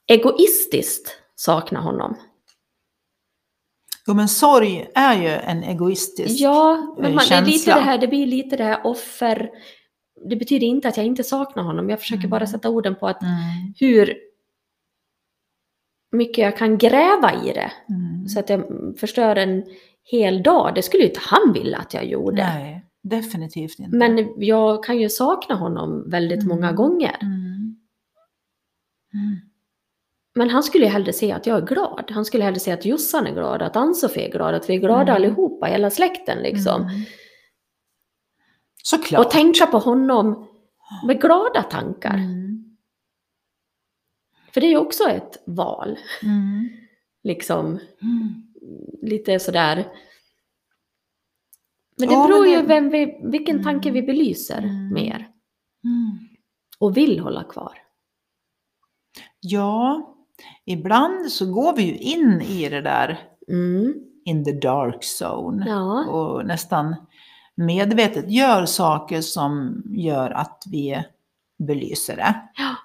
egoistiskt 0.08 1.18
sakna 1.36 1.80
honom. 1.80 2.16
Jo 4.08 4.14
men 4.14 4.28
sorg 4.30 4.88
är 4.96 5.22
ju 5.22 5.30
en 5.30 5.64
egoistisk 5.64 6.42
Ja, 6.42 6.96
men 7.00 7.16
man, 7.16 7.24
det, 7.30 7.36
är 7.36 7.42
lite 7.46 7.52
känsla. 7.52 7.76
det, 7.76 7.82
här, 7.82 7.98
det 7.98 8.08
blir 8.08 8.26
lite 8.28 8.58
det 8.58 8.64
här 8.64 8.88
offer... 8.88 9.50
Det 10.30 10.36
betyder 10.36 10.68
inte 10.68 10.88
att 10.88 10.98
jag 10.98 11.06
inte 11.06 11.24
saknar 11.24 11.64
honom. 11.64 11.90
Jag 11.90 12.00
försöker 12.00 12.20
Mm. 12.22 12.30
bara 12.30 12.48
sätta 12.48 12.70
orden 12.70 12.96
på 12.96 13.08
att 13.08 13.22
Mm. 13.22 13.34
hur 13.80 14.18
mycket 16.12 16.38
jag 16.38 16.58
kan 16.58 16.78
gräva 16.78 17.34
i 17.44 17.54
det. 17.54 17.72
Mm. 17.90 18.28
Så 18.28 18.40
att 18.40 18.50
jag 18.50 18.64
förstör 19.00 19.36
en 19.36 19.64
hel 20.04 20.44
dag. 20.44 20.76
Det 20.76 20.82
skulle 20.82 21.04
ju 21.04 21.10
inte 21.10 21.22
han 21.24 21.54
vilja 21.54 21.78
att 21.78 21.94
jag 21.94 22.06
gjorde. 22.06 22.44
Nej, 22.44 22.85
definitivt 23.10 23.80
inte. 23.80 23.98
Men 23.98 24.34
jag 24.38 24.84
kan 24.84 25.00
ju 25.00 25.10
sakna 25.10 25.56
honom 25.56 26.10
väldigt 26.10 26.44
Mm. 26.44 26.48
många 26.48 26.72
gånger. 26.72 27.18
Mm. 27.22 27.78
Mm. 29.14 29.40
Men 30.36 30.50
han 30.50 30.64
skulle 30.64 30.84
ju 30.86 30.90
hellre 30.92 31.14
se 31.14 31.32
att 31.32 31.46
jag 31.48 31.58
är 31.58 31.66
glad. 31.68 32.12
Han 32.12 32.26
skulle 32.26 32.44
hellre 32.44 32.60
se 32.60 32.72
att 32.72 32.86
Jossan 32.86 33.28
är 33.28 33.34
glad, 33.34 33.62
att 33.62 33.76
Ann-Sofie 33.76 34.28
är 34.28 34.32
glad, 34.32 34.56
att 34.56 34.70
vi 34.70 34.76
är 34.76 34.80
glada 34.80 35.02
Mm. 35.02 35.16
allihopa, 35.16 35.66
hela 35.66 35.90
släkten 35.90 36.38
liksom. 36.44 36.82
Mm. 36.82 37.02
Såklart. 38.84 39.26
Och 39.26 39.32
tänka 39.32 39.66
på 39.66 39.78
honom 39.78 40.48
med 41.08 41.22
glada 41.22 41.64
tankar. 41.64 42.14
Mm. 42.14 42.78
För 44.54 44.62
det 44.62 44.68
är 44.68 44.72
ju 44.72 44.78
också 44.78 45.04
ett 45.04 45.44
val. 45.46 45.98
Liksom 47.24 47.80
lite 49.02 49.40
sådär. 49.40 49.86
Men 52.00 52.08
det 52.10 52.14
Ja, 52.14 52.28
beror 52.28 52.42
men 52.44 52.52
ju 52.52 52.58
det- 52.62 52.68
vem 52.68 52.90
vi, 52.90 53.20
vilken 53.24 53.56
Mm. 53.56 53.64
tanke 53.64 53.92
vi 53.92 54.02
belyser 54.02 54.58
Mm. 54.58 54.94
mer. 54.94 55.16
Mm. 55.84 56.20
Och 56.80 56.98
vill 56.98 57.20
hålla 57.20 57.44
kvar. 57.44 57.72
Ja, 59.40 60.02
ibland 60.66 61.32
så 61.32 61.54
går 61.54 61.76
vi 61.76 61.84
ju 61.84 61.98
in 61.98 62.42
i 62.42 62.70
det 62.70 62.82
där 62.82 63.20
Mm. 63.52 63.94
in 64.26 64.46
the 64.46 64.52
dark 64.52 65.04
zone 65.22 65.66
Ja. 65.70 66.06
och 66.06 66.46
nästan 66.46 66.96
medvetet 67.56 68.32
gör 68.32 68.66
saker 68.66 69.22
som 69.22 69.84
gör 69.86 70.32
att 70.32 70.64
vi 70.72 71.04
belyser 71.68 72.16
det. 72.16 72.36
Ja. 72.56 72.76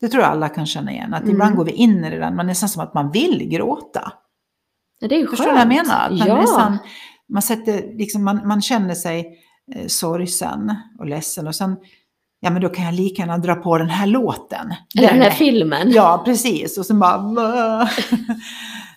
Det 0.00 0.08
tror 0.08 0.22
jag 0.22 0.32
alla 0.32 0.48
kan 0.48 0.66
känna 0.66 0.92
igen, 0.92 1.14
att 1.14 1.22
Mm. 1.22 1.34
ibland 1.34 1.56
går 1.56 1.64
vi 1.64 1.72
in 1.72 2.04
i 2.04 2.10
det 2.10 2.18
där, 2.18 2.30
man 2.32 2.46
nästan 2.46 2.68
som 2.68 2.82
att 2.82 2.94
man 2.94 3.10
vill 3.10 3.48
gråta. 3.48 4.12
Ja, 5.00 5.08
Det 5.08 5.14
är 5.14 5.18
ju 5.18 5.26
Förstår 5.26 5.44
skönt. 5.44 5.60
du 5.60 5.66
vad 5.66 5.76
jag 5.76 5.84
menar? 5.86 6.04
Att 6.06 6.18
man, 6.18 6.28
ja. 6.28 6.40
nästan, 6.40 6.78
man, 7.30 7.42
sätter, 7.42 7.98
liksom, 7.98 8.24
man, 8.24 8.48
man 8.48 8.62
känner 8.62 8.94
sig 8.94 9.38
eh, 9.74 9.86
sorgsen 9.86 10.74
och 10.98 11.06
ledsen 11.06 11.46
och 11.46 11.54
sen, 11.54 11.76
ja 12.40 12.50
men 12.50 12.62
då 12.62 12.68
kan 12.68 12.84
jag 12.84 12.94
lika 12.94 13.22
gärna 13.22 13.38
dra 13.38 13.54
på 13.54 13.78
den 13.78 13.90
här 13.90 14.06
låten. 14.06 14.74
Eller 14.98 15.08
den 15.08 15.20
här 15.20 15.26
är- 15.26 15.34
filmen. 15.34 15.90
Ja, 15.90 16.22
precis. 16.24 16.78
Och 16.78 16.86
sen 16.86 16.98
bara... 16.98 17.82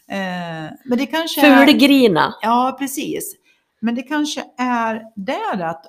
eh, 0.08 0.72
men 0.86 0.98
det 0.98 1.06
kanske 1.06 1.48
är... 1.48 1.66
Fulgrina. 1.66 2.36
Ja, 2.42 2.76
precis. 2.80 3.36
Men 3.82 3.96
det 3.96 4.02
kanske 4.02 4.44
är 4.58 5.02
där 5.16 5.62
att 5.62 5.86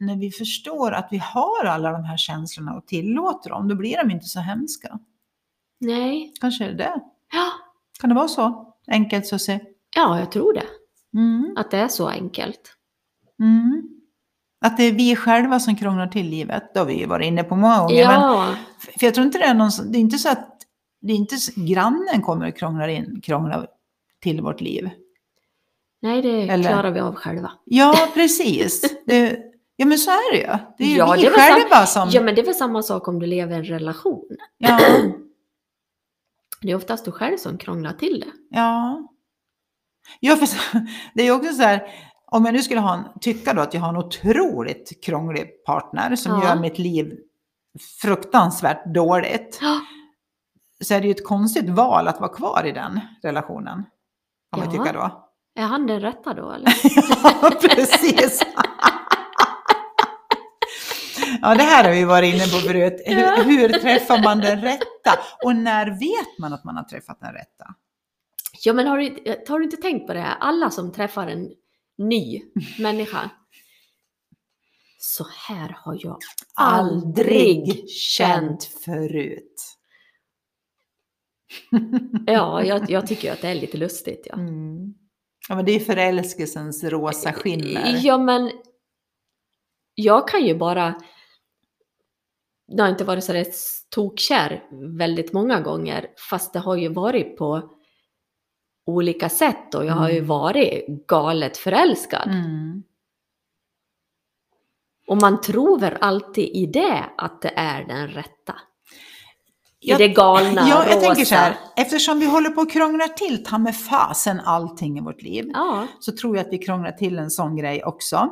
när 0.00 0.16
vi 0.16 0.30
förstår 0.30 0.92
att 0.92 1.08
vi 1.10 1.18
har 1.18 1.64
alla 1.64 1.92
de 1.92 2.04
här 2.04 2.16
känslorna 2.16 2.74
och 2.74 2.86
tillåter 2.86 3.50
dem, 3.50 3.68
då 3.68 3.74
blir 3.74 3.96
de 3.96 4.10
inte 4.10 4.26
så 4.26 4.40
hemska. 4.40 4.98
Nej. 5.80 6.32
Kanske 6.40 6.64
är 6.64 6.68
det 6.68 6.74
det. 6.76 7.00
Ja. 7.32 7.50
Kan 8.00 8.08
det 8.08 8.14
vara 8.16 8.28
så? 8.28 8.74
Enkelt 8.86 9.40
säga. 9.40 9.60
ja, 9.96 10.18
jag 10.18 10.32
tror 10.32 10.52
det. 10.52 10.64
Mm. 11.16 11.54
Att 11.56 11.70
det 11.70 11.78
är 11.78 11.88
så 11.88 12.08
enkelt. 12.08 12.60
Mm. 13.40 13.82
Att 14.60 14.76
det 14.76 14.82
är 14.82 14.92
vi 14.92 15.16
själva 15.16 15.60
som 15.60 15.76
krånglar 15.76 16.06
till 16.06 16.26
livet, 16.28 16.70
det 16.74 16.78
har 16.78 16.86
vi 16.86 16.98
ju 16.98 17.06
varit 17.06 17.26
inne 17.26 17.44
på 17.44 17.56
många 17.56 17.78
gånger. 17.78 18.06
Men, 18.06 18.20
Ja. 18.20 18.54
för 18.98 19.06
jag 19.06 19.14
tror 19.14 19.26
inte 19.26 19.38
det 19.38 19.44
är 19.44 19.54
någon, 19.54 19.70
det 19.92 19.98
är 19.98 20.00
inte 20.00 20.18
så 20.18 20.28
att 20.28 20.54
det 21.00 21.12
är 21.12 21.16
inte 21.16 21.36
grannen 21.56 22.22
kommer 22.22 22.48
och 22.48 22.56
krånglar, 22.56 22.88
in, 22.88 23.20
krånglar 23.20 23.68
till 24.22 24.40
vårt 24.40 24.60
liv. 24.60 24.90
Nej, 26.02 26.22
det 26.22 26.48
Eller- 26.48 26.68
klarar 26.68 26.90
vi 26.90 27.00
av 27.00 27.14
själva. 27.14 27.52
Ja, 27.64 28.08
precis. 28.14 28.96
Det, 29.06 29.38
ja, 29.76 29.86
men 29.86 29.98
så 29.98 30.10
är 30.10 30.32
det 30.32 30.38
ju. 30.38 30.58
Det 30.78 30.84
är 30.84 30.88
ju 30.88 30.96
Ja, 30.96 31.12
vi 31.16 31.22
det 31.22 31.28
är 31.28 31.30
själva 31.32 31.86
som... 31.86 32.08
Ja, 32.12 32.22
men 32.22 32.34
det 32.34 32.40
är 32.40 32.44
väl 32.46 32.54
samma 32.54 32.82
sak 32.82 33.08
om 33.08 33.18
du 33.18 33.26
lever 33.26 33.52
i 33.52 33.56
en 33.56 33.64
relation. 33.64 34.28
Ja, 34.58 34.80
Det 36.62 36.70
är 36.70 36.74
oftast 36.76 37.04
du 37.04 37.12
själv 37.12 37.36
som 37.36 37.58
krånglar 37.58 37.92
till 37.92 38.20
det. 38.20 38.56
ja. 38.58 39.08
Ja 40.20 40.36
för, 40.36 40.48
det 41.14 41.22
är 41.22 41.32
också 41.32 41.52
så 41.52 41.62
här, 41.62 41.82
om 42.26 42.44
jag 42.44 42.54
nu 42.54 42.62
skulle 42.62 42.80
ha 42.80 42.94
en, 42.94 43.04
tycka 43.20 43.54
då 43.54 43.62
att 43.62 43.74
jag 43.74 43.80
har 43.80 43.88
en 43.88 43.96
otroligt 43.96 45.04
krånglig 45.04 45.64
partner 45.66 46.16
som 46.16 46.32
Ja. 46.32 46.44
gör 46.48 46.56
mitt 46.60 46.78
liv 46.78 47.12
fruktansvärt 48.02 48.94
dåligt, 48.94 49.58
Ja. 49.62 49.80
så 50.84 50.94
är 50.94 51.00
det 51.00 51.06
ju 51.06 51.10
ett 51.12 51.26
konstigt 51.26 51.68
val 51.70 52.08
att 52.08 52.20
vara 52.20 52.32
kvar 52.34 52.62
i 52.66 52.72
den 52.72 53.00
relationen. 53.22 53.84
Kan 54.52 54.60
man 54.64 54.74
Ja. 54.74 54.84
tycka 54.84 54.92
då. 54.98 55.24
Är 55.62 55.66
han 55.66 55.86
den 55.86 56.00
rätta 56.00 56.34
då 56.34 56.50
eller? 56.52 56.72
Ja, 57.22 57.50
precis. 57.60 58.42
Ja, 61.42 61.54
det 61.54 61.62
här 61.62 61.84
har 61.84 61.90
vi 61.90 62.04
varit 62.04 62.34
inne 62.34 62.44
på 62.44 62.68
förut. 62.68 63.02
Hur, 63.06 63.44
hur 63.44 63.68
träffar 63.68 64.22
man 64.22 64.38
den 64.40 64.60
rätta? 64.60 65.18
Och 65.44 65.56
när 65.56 65.86
vet 65.86 66.38
man 66.38 66.52
att 66.52 66.64
man 66.64 66.76
har 66.76 66.84
träffat 66.84 67.20
den 67.20 67.32
rätta? 67.32 67.64
Ja, 68.64 68.72
men 68.72 68.86
har 68.86 68.98
du, 68.98 69.36
har 69.48 69.58
du 69.58 69.64
inte 69.64 69.76
tänkt 69.76 70.06
på 70.06 70.14
det 70.14 70.20
här? 70.20 70.36
Alla 70.40 70.70
som 70.70 70.92
träffar 70.92 71.26
en 71.26 71.52
ny 71.98 72.42
människa. 72.78 73.30
Så 74.98 75.26
här 75.48 75.76
har 75.84 75.98
jag 76.00 76.18
aldrig 76.54 77.88
känt. 77.90 78.64
förut. 78.64 79.74
Ja, 82.26 82.62
jag, 82.64 82.90
jag 82.90 83.06
tycker 83.06 83.32
att 83.32 83.40
det 83.42 83.48
är 83.48 83.54
lite 83.54 83.76
lustigt. 83.78 84.26
Ja. 84.30 84.34
Mm. 84.34 84.94
Ja, 85.48 85.54
men 85.54 85.64
det 85.64 85.72
är 85.72 85.80
förälskelsens 85.80 86.84
rosa 86.84 87.32
skimmer. 87.32 88.00
Ja, 88.02 88.18
men 88.18 88.50
jag 89.94 90.28
kan 90.28 90.46
ju 90.46 90.54
bara... 90.54 91.00
Det 92.76 92.82
har 92.82 92.88
inte 92.88 93.04
varit 93.04 93.24
så 93.24 93.32
där 93.32 93.46
tokkär 93.90 94.64
väldigt 94.98 95.32
många 95.32 95.60
gånger, 95.60 96.06
fast 96.30 96.52
det 96.52 96.58
har 96.58 96.76
ju 96.76 96.88
varit 96.88 97.36
på 97.36 97.77
olika 98.88 99.28
sätt 99.28 99.74
och 99.74 99.84
jag 99.84 99.94
har 99.94 100.08
ju 100.08 100.16
Mm. 100.16 100.28
varit 100.28 100.86
galet 101.06 101.56
förälskad. 101.56 102.28
Mm. 102.28 102.82
Och 105.06 105.16
man 105.22 105.40
tror 105.40 105.78
väl 105.78 105.96
alltid 106.00 106.44
i 106.44 106.66
det 106.66 107.04
att 107.16 107.42
det 107.42 107.52
är 107.56 107.84
den 107.84 108.08
rätta. 108.08 108.54
I 109.80 109.90
Jag- 109.90 109.98
det 109.98 110.08
galna, 110.08 110.68
Ja, 110.68 110.84
jag 110.86 110.96
rosa. 110.96 111.00
tänker 111.06 111.24
så 111.24 111.34
här, 111.34 111.56
eftersom 111.76 112.18
vi 112.20 112.26
håller 112.26 112.50
på 112.50 112.60
att 112.60 112.70
krångla 112.72 113.08
till 113.08 113.44
ta 113.44 113.58
med 113.58 113.76
fasen 113.76 114.40
allting 114.40 114.98
i 114.98 115.00
vårt 115.00 115.22
liv, 115.22 115.50
Ja, 115.54 115.86
så 116.00 116.12
tror 116.16 116.36
jag 116.36 116.46
att 116.46 116.52
vi 116.52 116.58
krånglar 116.58 116.92
till 116.92 117.18
en 117.18 117.30
sån 117.30 117.56
grej 117.56 117.84
också. 117.84 118.28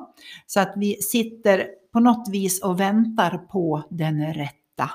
Så 0.47 0.61
att 0.61 0.73
vi 0.77 1.03
sitter 1.03 1.67
på 1.93 2.01
något 2.01 2.29
vis 2.29 2.63
och 2.63 2.81
väntar 2.81 3.39
på 3.39 3.83
den 3.91 4.35
rätta. 4.35 4.91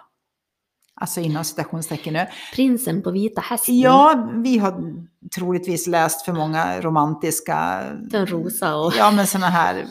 Alltså 0.95 1.21
inom 1.21 1.43
citationstecken 1.43 2.13
nu. 2.13 2.25
prinsen 2.55 3.01
på 3.01 3.11
vita 3.11 3.41
hästen. 3.41 3.79
Ja, 3.79 4.29
vi 4.35 4.57
har 4.57 4.90
troligtvis 5.35 5.87
läst 5.87 6.25
för 6.25 6.33
många 6.33 6.81
romantiska, 6.81 7.83
Den 8.01 8.25
rosa 8.25 8.75
och... 8.75 8.93
ja 8.97 9.11
men 9.11 9.27
sådana 9.27 9.49
här, 9.49 9.85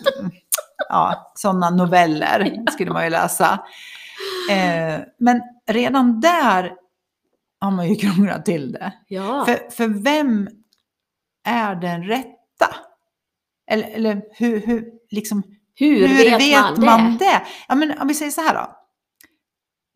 ja, 0.89 1.33
sådana 1.35 1.71
noveller 1.71 2.65
skulle 2.71 2.91
man 2.91 3.05
ju 3.05 3.11
läsa. 3.11 3.65
Eh, 4.51 5.01
men 5.19 5.41
redan 5.67 6.21
där 6.21 6.73
har 7.61 7.71
man 7.71 7.89
ju 7.89 7.95
krånglat 7.95 8.45
till 8.45 8.73
det. 8.73 8.93
Ja. 9.09 9.45
För, 9.45 9.71
för 9.71 9.89
vem 9.89 10.49
är 11.45 11.75
den 11.75 12.05
rätta? 12.05 12.77
Eller, 13.71 13.89
eller 13.89 14.23
hur, 14.33 14.67
hur, 14.67 14.85
liksom, 15.11 15.43
hur, 15.75 16.09
vet, 16.39 16.79
man, 16.79 17.17
det? 17.17 17.25
det? 17.25 17.43
Ja, 17.69 17.75
men 17.75 17.99
om 17.99 18.09
vi 18.09 18.15
säger 18.15 18.31
så 18.31 18.41
här 18.41 18.55
då. 18.55 18.80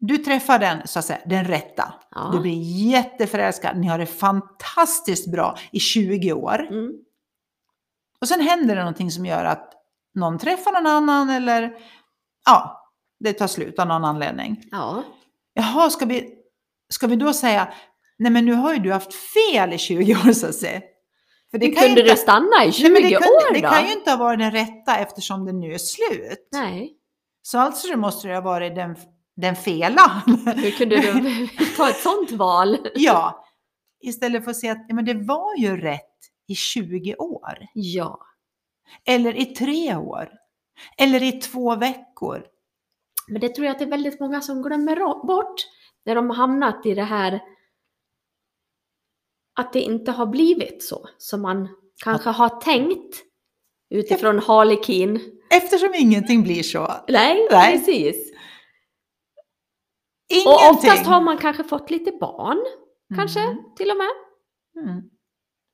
Du 0.06 0.18
träffar 0.18 0.58
den, 0.58 0.86
så 0.86 0.98
att 0.98 1.04
säga, 1.04 1.20
den 1.26 1.44
rätta. 1.44 1.94
Ja. 2.14 2.30
Du 2.32 2.40
blir 2.40 2.60
jätteförälskad, 2.90 3.76
ni 3.78 3.86
har 3.86 3.98
det 3.98 4.06
fantastiskt 4.06 5.32
bra 5.32 5.58
i 5.72 5.80
20 5.80 6.32
år. 6.32 6.66
Mm. 6.70 6.92
Och 8.20 8.28
sen 8.28 8.40
händer 8.40 8.74
det 8.76 8.80
någonting 8.82 9.10
som 9.10 9.26
gör 9.26 9.44
att 9.44 9.72
någon 10.14 10.38
träffar 10.38 10.72
någon 10.72 10.86
annan 10.86 11.30
eller 11.30 11.76
ja, 12.46 12.90
det 13.20 13.32
tar 13.32 13.46
slut 13.46 13.78
av 13.78 13.86
någon 13.86 14.04
anledning. 14.04 14.62
Ja. 14.70 15.02
Jaha, 15.54 15.90
ska 15.90 16.04
vi, 16.06 16.34
ska 16.88 17.06
vi 17.06 17.16
då 17.16 17.32
säga, 17.32 17.72
nej 18.18 18.32
men 18.32 18.44
nu 18.44 18.52
har 18.52 18.74
ju 18.74 18.80
du 18.80 18.92
haft 18.92 19.14
fel 19.14 19.72
i 19.72 19.78
20 19.78 20.14
år 20.14 20.32
så 20.32 20.46
att 20.46 20.54
säga. 20.54 20.80
För 21.50 21.58
Hur 21.58 21.66
ju 21.66 21.72
kunde 21.74 22.00
inte- 22.00 22.02
du 22.02 22.16
stanna 22.16 22.64
i 22.66 22.72
20 22.72 22.88
Nej, 22.88 23.02
det, 23.02 23.08
kunde, 23.10 23.28
år 23.28 23.54
det 23.54 23.60
då? 23.60 23.68
kan 23.68 23.86
ju 23.86 23.92
inte 23.92 24.10
ha 24.10 24.16
varit 24.16 24.38
den 24.38 24.50
rätta 24.50 24.96
eftersom 24.96 25.44
det 25.44 25.52
nu 25.52 25.74
är 25.74 25.78
slut. 25.78 26.48
Nej. 26.52 26.92
Så 27.42 27.58
alltså 27.58 27.88
det 27.88 27.96
måste 27.96 28.28
det 28.28 28.34
ha 28.34 28.40
varit 28.40 28.74
den, 28.74 28.96
den 29.36 29.56
fela. 29.56 30.22
Hur 30.56 30.70
kunde 30.70 31.00
du 31.00 31.48
ta 31.76 31.90
ett 31.90 32.00
sånt 32.00 32.32
val? 32.32 32.88
ja, 32.94 33.44
istället 34.00 34.44
för 34.44 34.50
att 34.50 34.56
säga 34.56 34.72
att 34.72 34.84
ja, 34.88 34.94
men 34.94 35.04
det 35.04 35.14
var 35.14 35.56
ju 35.56 35.76
rätt 35.76 36.00
i 36.48 36.54
20 36.54 37.14
år. 37.14 37.66
Ja. 37.74 38.20
Eller 39.06 39.36
i 39.36 39.44
tre 39.44 39.96
år. 39.96 40.30
Eller 40.98 41.22
i 41.22 41.32
två 41.32 41.76
veckor. 41.76 42.46
Men 43.28 43.40
det 43.40 43.48
tror 43.48 43.66
jag 43.66 43.72
att 43.72 43.78
det 43.78 43.84
är 43.84 43.90
väldigt 43.90 44.20
många 44.20 44.40
som 44.40 44.62
glömmer 44.62 45.26
bort 45.26 45.66
när 46.06 46.14
de 46.14 46.30
har 46.30 46.36
hamnat 46.36 46.86
i 46.86 46.94
det 46.94 47.04
här 47.04 47.40
att 49.54 49.72
det 49.72 49.80
inte 49.80 50.12
har 50.12 50.26
blivit 50.26 50.82
så 50.82 51.08
som 51.18 51.42
man 51.42 51.68
kanske 52.04 52.30
har 52.30 52.48
tänkt 52.60 53.22
utifrån 53.90 54.38
Harlekin. 54.38 55.20
Eftersom 55.50 55.94
ingenting 55.94 56.42
blir 56.42 56.62
så. 56.62 56.92
Nej, 57.08 57.48
Nej. 57.50 57.72
precis. 57.72 58.33
Ingenting. 60.28 60.52
Och 60.52 60.70
oftast 60.70 61.06
har 61.06 61.20
man 61.20 61.38
kanske 61.38 61.64
fått 61.64 61.90
lite 61.90 62.12
barn, 62.20 62.58
kanske 63.16 63.40
Mm. 63.40 63.58
till 63.76 63.90
och 63.90 63.96
med. 63.96 64.10
Mm. 64.88 65.02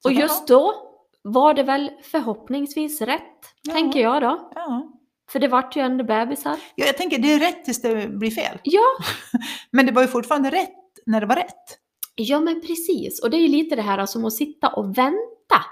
Och 0.05 0.13
just 0.13 0.47
då 0.49 0.75
var 1.23 1.55
det 1.55 1.63
väl 1.63 1.91
förhoppningsvis 2.03 3.01
rätt, 3.01 3.55
Ja. 3.63 3.73
tänker 3.75 4.01
jag 4.01 4.23
då. 4.23 4.51
Ja. 4.55 4.93
För 5.33 5.39
det 5.39 5.49
vart 5.49 5.77
ju 5.77 5.81
ändå 5.83 6.05
bebisar. 6.05 6.57
ja, 6.75 6.87
jag 6.87 6.97
tänker 6.97 7.19
det 7.19 7.33
är 7.33 7.39
rätt 7.41 7.65
tills 7.65 7.83
det 7.83 8.09
blir 8.09 8.31
fel. 8.31 8.59
Ja, 8.63 8.83
Men 9.73 9.87
det 9.87 9.93
var 9.93 10.03
ju 10.03 10.09
fortfarande 10.09 10.51
rätt 10.51 10.75
när 11.07 11.21
det 11.21 11.27
var 11.27 11.37
rätt. 11.37 11.79
ja 12.15 12.41
men 12.41 12.61
precis. 12.61 13.23
Och 13.23 13.31
det 13.31 13.37
är 13.37 13.41
ju 13.41 13.49
lite 13.49 13.77
det 13.77 13.83
här 13.83 14.07
som 14.07 14.25
att 14.25 14.33
sitta 14.33 14.69
och 14.69 14.99
vänta 14.99 15.65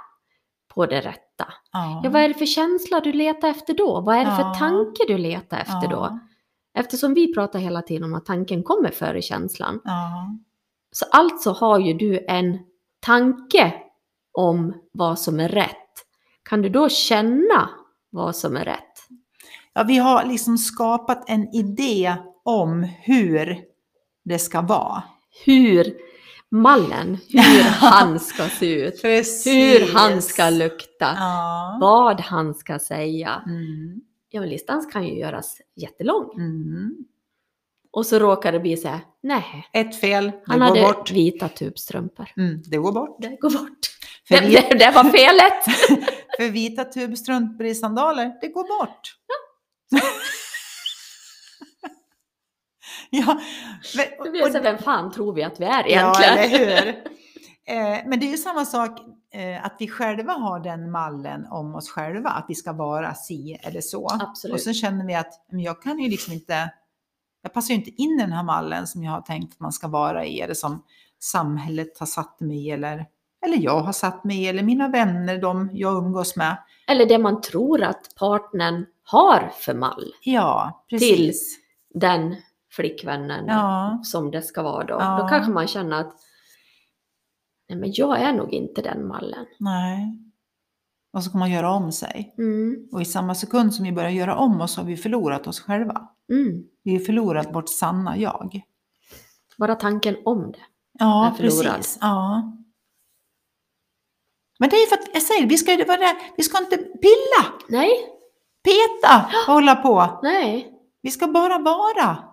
på 0.75 0.87
det 0.87 1.01
rätta. 1.01 1.53
Ja, 1.73 2.01
Ja, 2.05 2.11
vad 2.11 2.23
är 2.23 2.29
det 2.29 2.35
för 2.35 2.47
känsla 2.47 3.01
du 3.01 3.13
letar 3.13 3.49
efter 3.49 3.75
då? 3.75 4.01
Vad 4.01 4.17
är 4.17 4.25
det 4.25 4.37
för 4.37 4.55
tanke 4.59 5.05
du 5.09 5.19
letar 5.19 5.59
efter 5.59 5.89
då? 5.91 6.19
Eftersom 6.79 7.15
vi 7.15 7.35
pratar 7.35 7.59
hela 7.59 7.83
tiden 7.83 8.05
om 8.05 8.15
att 8.15 8.27
tanken 8.27 8.63
kommer 8.63 8.91
före 8.91 9.23
känslan. 9.23 9.81
Ja. 9.85 10.37
Så 10.93 11.05
alltså 11.13 11.51
har 11.51 11.79
ju 11.79 11.95
du 11.95 12.25
en 12.29 12.59
tanke 13.01 13.75
om 14.33 14.75
vad 14.93 15.19
som 15.19 15.41
är 15.41 15.49
rätt. 15.49 15.77
Kan 16.43 16.63
du 16.63 16.69
då 16.69 16.89
känna 16.89 17.71
vad 18.11 18.37
som 18.37 18.57
är 18.57 18.65
rätt? 18.65 18.85
ja, 19.75 19.83
vi 19.89 19.99
har 19.99 20.25
liksom 20.25 20.59
skapat 20.59 21.25
en 21.31 21.55
idé 21.55 22.17
om 22.45 22.83
hur 22.83 23.59
det 24.25 24.39
ska 24.39 24.61
vara. 24.61 25.03
Hur 25.45 25.95
mallen, 26.51 27.19
hur 27.29 27.63
han 27.71 28.21
ska 28.21 28.49
se 28.49 28.73
ut, 28.87 29.05
hur 29.05 29.95
han 29.95 30.23
ska 30.23 30.51
lukta, 30.51 31.15
Ja. 31.17 31.79
vad 31.81 32.21
han 32.21 32.55
ska 32.55 32.79
säga. 32.79 33.43
Mm. 33.47 34.01
Ja, 34.31 34.41
men 34.41 34.49
listan 34.51 34.91
kan 34.93 35.07
ju 35.07 35.19
göras 35.19 35.61
jättelång. 35.77 36.31
Mm. 36.37 36.97
Och 37.91 38.07
så 38.07 38.19
råkar 38.19 38.53
det 38.53 38.61
bli 38.61 38.77
så 38.77 38.89
här, 38.89 39.01
nej, 39.23 39.69
Ett 39.73 40.01
fel, 40.01 40.25
det 40.25 40.41
han 40.47 40.59
går 40.59 40.67
hade 40.67 40.83
bort. 40.83 41.11
vita 41.11 41.49
tubstrumpor. 41.49 42.29
Mm, 42.37 42.63
det 42.67 42.77
går 42.77 42.93
bort. 42.93 43.17
Det 43.21 43.37
går 43.41 43.51
bort. 43.51 43.79
För, 44.29 44.35
Det, 44.41 44.47
vi, 44.47 44.55
det, 44.55 44.75
det 44.79 44.91
var 44.91 45.05
felet! 45.05 45.65
för 46.37 46.51
vita 46.51 46.85
tubstrumpor 46.85 47.67
i 47.67 47.75
sandaler, 47.75 48.33
det 48.41 48.49
går 48.49 48.81
bort. 48.81 49.01
ja, 53.11 53.41
men, 53.97 54.25
Det 54.25 54.31
blir 54.31 54.43
så 54.43 54.53
här, 54.53 54.63
vem 54.63 54.79
fan 54.79 55.13
tror 55.13 55.33
vi 55.33 55.43
att 55.43 55.61
vi 55.61 55.65
är 55.65 55.87
egentligen? 55.89 56.37
Ja, 56.37 56.43
eller 56.43 56.85
hur? 56.85 57.05
Eh, 57.69 57.99
men 58.07 58.21
det 58.21 58.27
är 58.27 58.31
ju 58.31 58.37
samma 58.37 58.65
sak 58.65 59.01
eh, 59.33 59.65
att 59.67 59.77
vi 59.79 59.89
själva 59.89 60.33
har 60.33 60.61
den 60.61 60.91
mallen 60.91 61.47
om 61.47 61.75
oss 61.75 61.91
själva, 61.91 62.31
att 62.31 62.45
vi 62.49 62.55
ska 62.55 62.73
vara 62.73 63.15
si 63.15 63.59
eller 63.63 63.81
så. 63.81 64.09
Absolut. 64.21 64.55
Och 64.55 64.61
så 64.61 64.73
känner 64.73 65.07
vi 65.07 65.15
att 65.15 65.47
men 65.51 65.61
jag 65.61 65.83
kan 65.83 65.99
ju 65.99 66.11
liksom 66.11 66.33
inte, 66.33 66.71
jag 67.43 67.53
passar 67.53 67.69
ju 67.69 67.75
inte 67.75 68.03
in 68.03 68.11
i 68.11 68.23
den 68.23 68.33
här 68.33 68.43
mallen 68.43 68.87
som 68.87 69.05
jag 69.05 69.13
har 69.13 69.21
tänkt 69.21 69.53
att 69.53 69.61
man 69.61 69.73
ska 69.73 69.89
vara 69.89 70.25
i, 70.25 70.41
eller 70.41 70.55
som 70.55 70.85
samhället 71.21 71.99
har 71.99 72.07
satt 72.07 72.41
mig 72.41 72.71
eller, 72.71 73.07
eller 73.45 73.59
jag 73.59 73.81
har 73.81 73.93
satt 73.93 74.25
mig 74.25 74.43
i, 74.43 74.49
eller 74.49 74.63
mina 74.63 74.89
vänner, 74.89 75.39
de 75.39 75.71
jag 75.73 75.97
umgås 76.05 76.37
med. 76.37 76.57
Eller 76.89 77.07
det 77.07 77.19
man 77.19 77.41
tror 77.41 77.83
att 77.83 78.15
partnern 78.19 78.87
har 79.03 79.53
för 79.61 79.75
mall. 79.75 80.13
Ja, 80.23 80.85
precis. 80.91 81.59
Den 81.95 82.37
flickvännen 82.71 83.47
Ja, 83.47 84.01
som 84.05 84.31
det 84.31 84.43
ska 84.43 84.63
vara 84.63 84.85
då. 84.85 84.97
Ja. 85.01 85.19
Då 85.23 85.29
kanske 85.29 85.53
man 85.53 85.67
känner 85.67 86.01
att 86.01 86.15
nej 87.69 87.79
men 87.79 87.91
jag 87.93 88.21
är 88.21 88.33
nog 88.33 88.53
inte 88.53 88.83
den 88.83 89.07
mallen. 89.07 89.47
nej. 89.59 90.25
Och 91.13 91.25
så 91.25 91.31
kan 91.31 91.39
man 91.39 91.51
göra 91.51 91.71
om 91.71 91.93
sig. 91.93 92.35
Mm. 92.39 92.89
Och 92.93 93.03
i 93.03 93.05
samma 93.05 93.35
sekund 93.35 93.75
som 93.75 93.85
vi 93.85 93.93
börjar 93.93 94.11
göra 94.11 94.37
om 94.37 94.61
oss 94.61 94.77
har 94.77 94.85
vi 94.85 94.97
förlorat 94.97 95.47
oss 95.47 95.61
själva. 95.61 96.09
Mm. 96.33 96.65
Vi 96.83 96.93
har 96.93 97.01
förlorat 97.01 97.55
vårt 97.55 97.69
sanna 97.69 98.19
jag. 98.19 98.61
Bara 99.59 99.75
tanken 99.75 100.17
om 100.25 100.53
det. 100.53 100.59
Ja, 100.99 101.35
precis. 101.39 101.99
Ja. 102.01 102.53
Men 104.59 104.69
det 104.71 104.77
är 104.77 104.81
ju 104.81 104.87
för 104.87 104.95
att, 104.97 105.09
jag 105.13 105.23
säger, 105.23 105.47
vi 105.47 105.59
ska, 105.59 105.77
vi 106.37 106.43
ska 106.43 106.59
inte 106.59 106.77
pilla, 106.77 107.53
Nej, 107.69 107.91
peta, 108.65 109.31
hålla 109.47 109.77
på. 109.77 110.19
nej. 110.23 110.73
Vi 111.03 111.11
ska 111.11 111.27
bara 111.27 111.59
vara. 111.59 112.28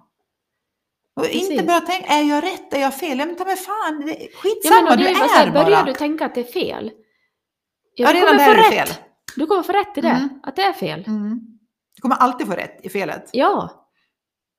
Och 1.15 1.25
inte 1.27 1.63
bara 1.63 1.81
tänka, 1.81 2.07
är 2.07 2.23
jag 2.23 2.43
rätt, 2.43 2.73
är 2.73 2.79
jag 2.81 2.95
fel? 2.99 3.19
Ja, 3.19 3.25
men 3.25 3.35
ta 3.35 3.45
mig 3.45 3.55
fan, 3.55 4.03
är 4.03 4.07
Ja, 4.21 4.27
skitsamma, 4.33 4.89
men 4.89 4.97
du 4.97 5.05
är 5.07 5.11
är 5.11 5.15
här, 5.15 5.51
börjar 5.51 5.69
bara. 5.69 5.83
du 5.85 5.93
tänka 5.93 6.25
att 6.25 6.35
det 6.35 6.41
är 6.41 6.51
fel? 6.51 6.91
Ja, 7.95 8.07
du 8.13 8.19
redan 8.19 8.27
kommer 8.37 8.47
där 8.47 8.53
är 8.53 8.57
det 8.57 8.63
fel. 8.85 8.87
Du 9.35 9.45
kommer 9.47 9.63
få 9.63 9.71
rätt 9.71 9.97
i 9.97 10.01
det, 10.01 10.09
Mm. 10.09 10.29
att 10.43 10.55
det 10.55 10.61
är 10.61 10.73
fel. 10.73 11.03
Mm. 11.07 11.39
Du 11.95 12.01
kommer 12.01 12.15
alltid 12.15 12.47
få 12.47 12.53
rätt 12.53 12.85
i 12.85 12.89
felet. 12.89 13.29
Ja, 13.33 13.69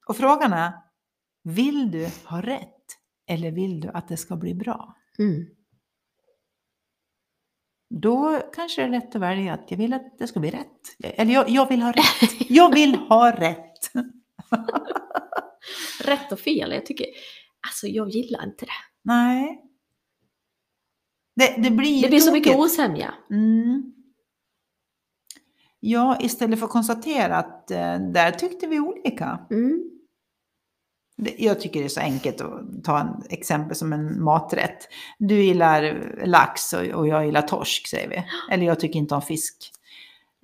Och 0.06 0.16
frågan 0.16 0.52
är, 0.52 0.72
vill 1.44 1.90
du 1.90 2.08
ha 2.24 2.40
rätt? 2.42 2.72
Eller 3.28 3.50
vill 3.50 3.80
du 3.80 3.88
att 3.88 4.08
det 4.08 4.16
ska 4.16 4.36
bli 4.36 4.54
bra? 4.54 4.94
mm. 5.18 5.46
Då 8.00 8.40
kanske 8.54 8.80
det 8.82 8.86
är 8.86 8.90
lätt 8.90 9.14
att 9.16 9.22
välja 9.22 9.54
att 9.54 9.70
jag 9.70 9.78
vill 9.78 9.92
att 9.92 10.18
det 10.18 10.26
ska 10.26 10.40
bli 10.40 10.50
rätt. 10.50 10.80
Eller 11.04 11.34
jag, 11.34 11.48
jag 11.48 11.68
vill 11.68 11.82
ha 11.82 11.92
rätt. 11.92 12.50
Jag 12.50 12.74
vill 12.74 12.94
ha 12.94 13.30
rätt. 13.32 13.90
rätt 16.06 16.32
och 16.32 16.40
fel. 16.40 16.72
Jag 16.72 16.86
tycker, 16.86 17.06
alltså 17.68 17.86
jag 17.86 18.08
gillar 18.08 18.44
inte 18.44 18.64
det. 18.64 18.70
Nej. 19.02 19.62
Det, 21.36 21.62
det 21.62 21.70
blir 21.70 22.02
Det 22.02 22.08
blir 22.08 22.20
så 22.20 22.32
mycket 22.32 22.56
osämja. 22.56 23.14
Mm. 23.30 23.92
Ja, 25.80 26.18
istället 26.20 26.58
för 26.58 26.66
att 26.66 26.72
konstatera 26.72 27.36
att 27.36 27.70
eh, 27.70 27.98
där 27.98 28.30
tyckte 28.30 28.66
vi 28.66 28.80
olika. 28.80 29.46
Mm. 29.50 29.90
Det- 31.16 31.34
Jag 31.38 31.60
tycker 31.60 31.80
det 31.80 31.86
är 31.86 31.88
så 31.88 32.00
enkelt 32.00 32.40
att 32.40 32.84
ta 32.84 33.00
en 33.00 33.22
exempel 33.30 33.76
som 33.76 33.92
en 33.92 34.22
maträtt. 34.24 34.88
Du 35.18 35.42
gillar 35.42 36.12
lax 36.26 36.72
och, 36.72 36.82
och 36.86 37.08
jag 37.08 37.26
gillar 37.26 37.42
torsk, 37.42 37.86
säger 37.88 38.08
vi. 38.08 38.24
Eller 38.54 38.66
jag 38.66 38.80
tycker 38.80 38.98
inte 38.98 39.14
om 39.14 39.22
fisk. 39.22 39.70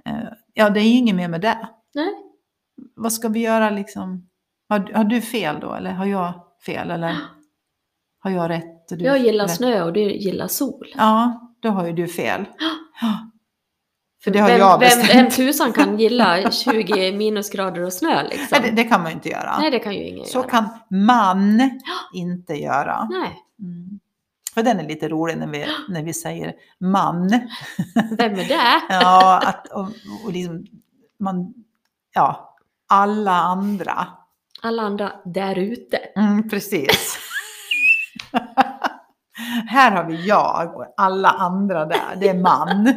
Eh, 0.05 0.29
Ja, 0.55 0.71
det 0.71 0.81
är 0.81 0.85
ju 0.85 0.97
inget 0.97 1.15
mer 1.17 1.29
med 1.29 1.41
det. 1.41 1.69
Nej. 1.95 2.13
Vad 2.95 3.13
ska 3.13 3.29
vi 3.29 3.41
göra 3.41 3.71
liksom? 3.71 4.29
Har, 4.73 4.93
har 4.95 5.05
du 5.05 5.21
fel 5.21 5.61
då, 5.61 5.75
eller 5.75 5.91
har 5.93 6.07
jag 6.07 6.33
fel? 6.67 6.91
Eller 6.91 7.17
har 8.21 8.31
jag 8.31 8.51
rätt? 8.51 8.93
Och 8.93 8.99
du 8.99 9.05
Jag 9.05 9.19
gillar 9.19 9.45
rätt? 9.45 9.57
snö 9.57 9.83
och 9.83 9.93
du 9.93 10.01
gillar 10.01 10.49
sol. 10.49 10.87
Ja, 10.97 11.41
då 11.63 11.69
har 11.69 11.87
ju 11.87 11.93
du 11.93 12.09
fel. 12.09 12.45
Ja. 13.03 13.31
För 14.25 14.31
det 14.31 14.39
har 14.39 14.49
vem, 14.49 14.59
jag 14.59 14.79
vem, 14.81 14.89
bestämt. 14.89 15.15
vem 15.15 15.31
tusan 15.31 15.73
kan 15.73 15.99
gilla 15.99 16.51
20 16.51 17.13
minusgrader 17.13 17.83
och 17.85 17.93
snö 17.93 18.23
liksom? 18.23 18.47
Nej, 18.51 18.61
det, 18.71 18.77
det 18.83 18.85
kan 18.89 19.01
man 19.03 19.11
ju 19.11 19.15
inte 19.15 19.29
göra. 19.29 19.59
Nej, 19.59 19.71
det 19.71 19.79
kan 19.79 19.95
ju 19.95 20.03
ingen 20.09 20.27
Så 20.27 20.39
göra. 20.39 20.49
kan 20.49 20.69
man 20.91 21.71
inte 22.15 22.55
göra. 22.55 23.09
Nej, 23.11 23.39
Mm. 23.63 24.01
För 24.55 24.63
den 24.63 24.81
är 24.81 24.89
lite 24.89 25.09
rolig 25.09 25.39
när 25.39 25.47
vi, 25.47 25.67
när 25.89 26.03
vi 26.03 26.15
säger 26.15 26.55
man. 26.81 27.29
vem 28.19 28.33
är 28.33 28.49
det? 28.49 28.83
Ja, 28.89 29.43
att, 29.47 29.67
och, 29.73 29.89
och 30.25 30.33
liksom, 30.33 30.67
man, 31.21 31.55
ja, 32.15 32.57
alla 32.89 33.33
andra. 33.33 34.07
Alla 34.63 34.83
andra 34.83 35.13
där 35.25 35.59
ute. 35.59 35.97
Mm, 35.97 36.49
precis. 36.49 37.19
Här 39.67 39.91
har 39.91 40.05
vi 40.05 40.27
jag 40.27 40.77
och 40.77 40.95
alla 40.97 41.29
andra 41.29 41.87
där, 41.87 42.17
det 42.21 42.29
är 42.29 42.39
man. 42.39 42.95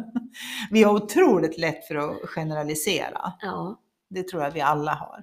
vi 0.70 0.82
har 0.82 0.94
otroligt 0.94 1.58
lätt 1.58 1.86
för 1.86 1.94
att 1.94 2.28
generalisera. 2.28 3.32
Ja. 3.40 3.80
Det 4.10 4.28
tror 4.28 4.42
jag 4.42 4.50
vi 4.50 4.60
alla 4.60 4.94
har. 4.94 5.22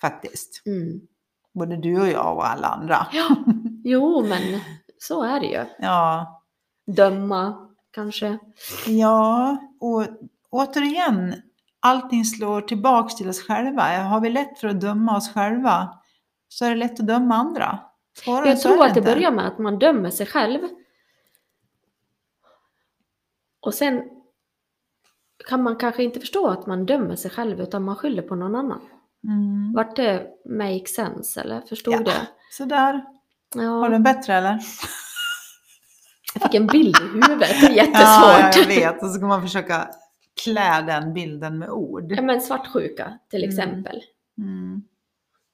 Faktiskt. 0.00 0.62
Mm. 0.66 1.00
Både 1.54 1.76
du 1.76 2.00
och 2.00 2.08
jag 2.08 2.36
och 2.36 2.48
alla 2.48 2.66
andra. 2.66 3.06
ja. 3.12 3.36
Jo, 3.84 4.26
men 4.26 4.60
så 4.98 5.22
är 5.22 5.40
det 5.40 5.46
ju. 5.46 5.64
Ja, 5.78 6.42
Döma, 6.86 7.68
kanske. 7.90 8.38
ja 8.86 9.56
och 9.80 10.06
återigen, 10.50 11.34
allting 11.84 12.24
slår 12.24 12.60
tillbaks 12.60 13.14
till 13.14 13.28
oss 13.28 13.40
själva. 13.42 13.82
Har 13.82 14.20
vi 14.20 14.30
lätt 14.30 14.58
för 14.58 14.68
att 14.68 14.80
döma 14.80 15.16
oss 15.16 15.32
själva 15.34 15.98
så 16.48 16.64
är 16.64 16.70
det 16.70 16.76
lätt 16.76 17.00
att 17.00 17.06
döma 17.06 17.34
andra. 17.34 17.78
Svårare 18.24 18.48
Jag 18.48 18.60
tror 18.60 18.84
att 18.84 18.94
det 18.94 19.02
börjar 19.02 19.30
med 19.30 19.46
att 19.46 19.58
man 19.58 19.78
dömer 19.78 20.10
sig 20.10 20.26
själv. 20.26 20.60
Och 23.60 23.74
sen 23.74 24.02
kan 25.48 25.62
man 25.62 25.76
kanske 25.76 26.04
inte 26.04 26.20
förstå 26.20 26.46
att 26.48 26.66
man 26.66 26.86
dömer 26.86 27.16
sig 27.16 27.30
själv 27.30 27.60
utan 27.60 27.84
man 27.84 27.96
skyller 27.96 28.22
på 28.22 28.34
någon 28.34 28.54
annan. 28.54 28.80
Mm. 29.24 29.72
Vart 29.76 29.96
det 29.96 30.26
make 30.44 30.86
sense 30.86 31.40
eller? 31.40 31.60
Förstod 31.60 31.94
Ja. 31.94 31.98
du? 31.98 32.12
Sådär. 32.50 33.04
Har 33.54 33.62
Ja, 33.62 33.88
du 33.88 33.94
en 33.94 34.02
bättre 34.02 34.34
eller? 34.34 34.58
jag 36.34 36.42
fick 36.42 36.54
en 36.54 36.66
bild 36.66 36.96
i 36.96 37.00
huvudet. 37.04 37.48
Det 37.60 37.66
är 37.66 37.70
Ja, 37.70 37.74
jättesvårt. 37.84 38.56
jag 38.56 38.66
vet. 38.80 39.02
Och 39.02 39.08
så 39.08 39.14
ska 39.14 39.26
man 39.26 39.42
försöka 39.42 39.88
klä 40.44 40.82
den 40.86 41.14
bilden 41.14 41.58
med 41.58 41.70
ord. 41.70 42.12
Ja, 42.12 42.22
men 42.22 42.40
svartsjuka 42.40 43.18
till 43.30 43.44
Mm. 43.44 43.48
exempel. 43.50 44.02
Mm. 44.38 44.82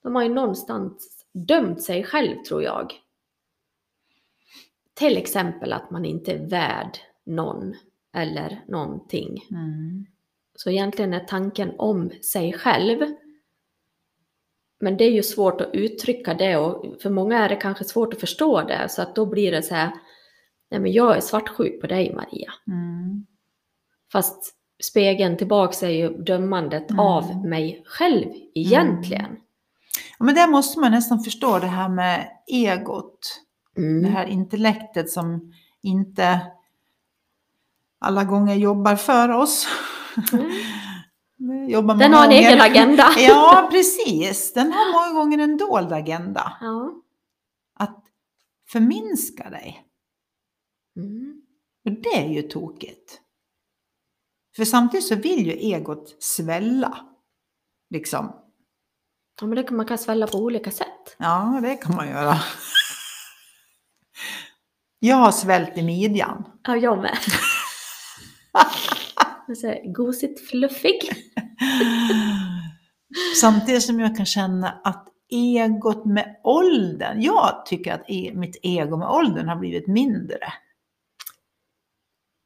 De 0.03 0.15
har 0.15 0.23
ju 0.23 0.29
någonstans 0.29 1.25
dömt 1.33 1.83
sig 1.83 2.03
själv 2.03 2.43
tror 2.47 2.63
jag. 2.63 2.93
Till 4.93 5.17
exempel 5.17 5.73
att 5.73 5.91
man 5.91 6.05
inte 6.05 6.31
är 6.31 6.45
värd 6.47 6.97
någon 7.25 7.75
eller 8.13 8.63
någonting. 8.67 9.43
Mm. 9.51 10.05
Så 10.55 10.69
egentligen 10.69 11.13
är 11.13 11.19
tanken 11.25 11.71
om 11.77 12.09
sig 12.09 12.53
själv. 12.53 12.99
Men 14.79 14.97
det 14.97 15.03
är 15.03 15.11
ju 15.11 15.23
svårt 15.23 15.61
att 15.61 15.69
uttrycka 15.73 16.33
det 16.33 16.57
och 16.57 17.01
för 17.01 17.09
många 17.09 17.39
är 17.39 17.49
det 17.49 17.55
kanske 17.55 17.83
svårt 17.83 18.13
att 18.13 18.19
förstå 18.19 18.61
det. 18.61 18.89
Så 18.89 19.01
att 19.01 19.15
då 19.15 19.25
blir 19.25 19.51
det 19.51 19.63
så 19.63 19.75
här, 19.75 19.91
nej 20.69 20.79
men 20.79 20.91
jag 20.91 21.17
är 21.17 21.21
svartsjuk 21.21 21.81
på 21.81 21.87
dig 21.87 22.13
Maria. 22.15 22.53
Mm. 22.67 23.25
Fast 24.11 24.53
spegeln 24.83 25.37
tillbaka 25.37 25.85
är 25.87 25.91
ju 25.91 26.09
dömandet 26.23 26.91
Mm. 26.91 26.99
av 26.99 27.45
mig 27.47 27.83
själv 27.85 28.27
egentligen. 28.55 29.37
Ja, 30.19 30.25
Men 30.25 30.35
där 30.35 30.47
måste 30.47 30.79
man 30.79 30.91
nästan 30.91 31.23
förstå 31.23 31.59
det 31.59 31.67
här 31.67 31.89
med 31.89 32.27
egot. 32.47 33.41
Mm. 33.77 34.03
Det 34.03 34.09
här 34.09 34.25
intellektet 34.25 35.09
som 35.09 35.53
inte 35.81 36.41
alla 37.99 38.23
gånger 38.23 38.55
jobbar 38.55 38.95
för 38.95 39.29
oss. 39.29 39.67
Mm. 40.33 41.69
jobbar 41.69 41.95
Den 41.95 42.13
har 42.13 42.23
en 42.23 42.29
gånger. 42.29 42.47
egen 42.49 42.61
agenda. 42.61 43.03
Ja, 43.17 43.67
precis. 43.71 44.53
Den 44.53 44.71
har 44.71 44.91
många 44.93 45.19
gånger 45.23 45.37
en 45.39 45.57
dold 45.57 45.93
agenda. 45.93 46.57
Ja. 46.61 46.93
Att 47.73 48.03
förminska 48.67 49.49
dig. 49.49 49.85
Mm. 50.95 51.41
Och 51.85 51.91
det 51.91 52.17
är 52.25 52.27
ju 52.29 52.41
tokigt. 52.41 53.20
För 54.55 54.65
samtidigt 54.65 55.07
så 55.07 55.15
vill 55.15 55.45
ju 55.45 55.51
egot 55.51 56.23
svälla. 56.23 56.97
Liksom. 57.89 58.35
ja, 59.41 59.47
men 59.47 59.55
det 59.55 59.63
kan 59.63 59.77
man 59.77 59.85
kan 59.85 59.97
svälla 59.97 60.27
på 60.27 60.37
olika 60.37 60.71
sätt. 60.71 61.15
Ja, 61.17 61.59
det 61.61 61.75
kan 61.75 61.95
man 61.95 62.09
göra. 62.09 62.35
Jag 64.99 65.15
har 65.15 65.31
svällt 65.31 65.77
i 65.77 65.83
midjan. 65.83 66.43
Ja, 66.63 66.77
jag 66.77 67.01
med. 67.01 67.17
Gosigt 69.95 70.49
fluffig. 70.49 70.99
Samtidigt 73.41 73.83
som 73.83 73.99
jag 73.99 74.17
kan 74.17 74.25
känna 74.25 74.69
att 74.83 75.07
egot 75.31 76.05
med 76.05 76.35
åldern, 76.43 77.21
jag 77.21 77.65
tycker 77.65 77.93
att 77.93 78.03
e- 78.07 78.31
mitt 78.35 78.59
ego 78.63 78.97
med 78.97 79.07
åldern 79.07 79.47
har 79.47 79.55
blivit 79.55 79.87
mindre. 79.87 80.53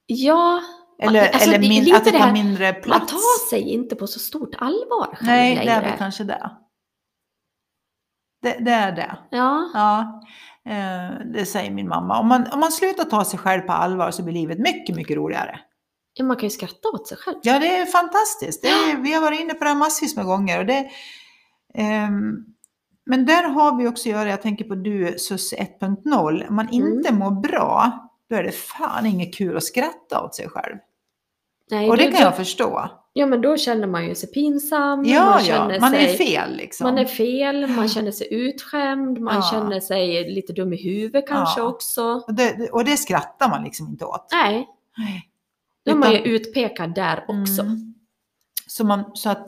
Ja, 0.05 0.61
Eller, 0.99 1.21
Alltså, 1.27 1.49
eller 1.49 1.59
min, 1.59 1.95
att 1.95 2.05
det 2.05 2.11
tar 2.11 2.31
mindre 2.31 2.71
man 2.73 2.81
plats. 2.81 3.11
tar 3.11 3.49
sig 3.49 3.61
inte 3.73 3.95
på 3.95 4.07
så 4.07 4.19
stort 4.19 4.55
allvar 4.57 5.15
själv 5.15 5.27
Nej, 5.27 5.55
det 5.55 5.61
är 5.61 5.65
längre. 5.65 5.81
väl 5.89 5.97
kanske 5.97 6.23
det. 6.23 6.51
Det, 8.41 8.57
det 8.59 8.71
är 8.71 8.91
det. 8.91 9.17
Ja, 9.31 9.69
Ja, 9.73 10.21
eh, 10.71 11.25
det 11.33 11.45
säger 11.45 11.71
min 11.71 11.87
mamma. 11.87 12.19
Om 12.19 12.27
man, 12.27 12.47
om 12.51 12.59
man 12.59 12.71
slutar 12.71 13.03
ta 13.03 13.25
sig 13.25 13.39
själv 13.39 13.61
på 13.61 13.71
allvar 13.73 14.11
så 14.11 14.23
blir 14.23 14.33
livet 14.33 14.59
mycket, 14.59 14.95
mycket 14.95 15.17
roligare. 15.17 15.59
ja, 16.13 16.25
man 16.25 16.35
kan 16.37 16.43
ju 16.43 16.49
skratta 16.49 16.89
åt 16.93 17.07
sig 17.07 17.17
själb. 17.17 17.37
Ja, 17.43 17.59
det 17.59 17.77
är 17.77 17.85
fantastiskt. 17.85 18.61
Det 18.61 18.67
är, 18.67 18.97
vi 18.97 19.13
har 19.13 19.21
varit 19.21 19.39
inne 19.39 19.53
på 19.53 19.63
det 19.63 19.69
här 19.69 19.77
massvis 19.77 20.15
med 20.15 20.25
gånger. 20.25 20.59
Och 20.59 20.65
det, 20.65 20.89
ehm, 21.73 22.35
men 23.05 23.25
där 23.25 23.43
har 23.49 23.77
vi 23.77 23.87
också 23.87 24.09
att 24.09 24.13
göra, 24.15 24.29
jag 24.29 24.41
tänker 24.41 24.65
på 24.65 24.75
du 24.75 25.15
SUS 25.17 25.53
1.0. 25.53 26.47
Om 26.49 26.55
man 26.55 26.69
inte 26.69 27.13
mår 27.13 27.31
bra, 27.31 28.04
då 28.29 28.35
är 28.35 28.43
det 28.43 28.51
fan 28.51 29.05
inget 29.05 29.35
kul 29.35 29.57
att 29.57 29.63
skratta 29.63 30.23
åt 30.23 30.35
sig 30.35 30.49
själv. 30.49 30.75
Nej, 31.71 31.89
Och 31.89 31.97
det 31.97 32.03
kan 32.11 32.21
jag 32.21 32.35
förstå. 32.35 32.89
Ja, 33.13 33.25
men 33.25 33.41
då 33.41 33.57
känner 33.57 33.87
man 33.87 34.05
ju 34.07 34.15
sig 34.15 34.31
pinsam. 34.31 35.05
Ja, 35.05 35.25
man 35.25 35.45
ja, 35.45 35.79
man 35.79 35.93
är 35.93 36.07
sig, 36.07 36.17
fel 36.17 36.55
liksom. 36.55 36.83
Man 36.87 36.97
är 36.97 37.05
fel, 37.05 37.67
man 37.67 37.89
känner 37.89 38.11
sig 38.11 38.27
utskämd, 38.33 39.19
man 39.19 39.35
Ja. 39.35 39.41
känner 39.51 39.79
sig 39.79 40.31
lite 40.31 40.53
dum 40.53 40.73
i 40.73 40.83
huvudet 40.83 41.27
kanske 41.27 41.61
Ja. 41.61 41.67
också. 41.67 42.03
och, 42.27 42.33
det, 42.33 42.69
och 42.71 42.85
det 42.85 42.97
skrattar 42.97 43.49
man 43.49 43.63
liksom 43.63 43.87
inte 43.87 44.05
åt. 44.05 44.27
Nej, 44.31 44.67
Nej. 44.97 45.29
då 45.85 45.91
är 45.91 45.95
man 45.95 46.11
ju 46.11 46.17
utpekad 46.17 46.95
där 46.95 47.25
också. 47.27 47.61
Mm. 47.61 47.93
Så, 48.67 48.85
man, 48.85 49.11
så 49.15 49.29
att, 49.29 49.47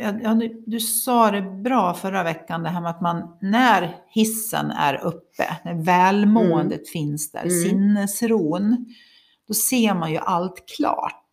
ja, 0.00 0.12
ja, 0.22 0.34
du, 0.34 0.62
du 0.66 0.80
sa 0.80 1.30
det 1.30 1.42
bra 1.42 1.94
förra 1.94 2.22
veckan, 2.22 2.62
det 2.62 2.68
här 2.68 2.80
med 2.80 2.90
att 2.90 3.00
man 3.00 3.36
när 3.40 3.96
hissen 4.08 4.70
är 4.70 5.04
uppe, 5.04 5.56
när 5.64 5.74
välmåendet 5.84 6.88
finns 6.88 7.32
där, 7.32 7.40
Mm. 7.42 7.50
sinnesron, 7.62 8.86
då 9.48 9.54
ser 9.54 9.94
man 9.94 10.12
ju 10.12 10.18
allt 10.18 10.64
klart. 10.76 11.28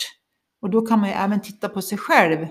Och 0.62 0.70
då 0.70 0.82
kan 0.86 1.00
man 1.00 1.10
ju 1.10 1.16
även 1.16 1.42
titta 1.42 1.70
på 1.70 1.82
sig 1.82 1.98
själv 1.98 2.48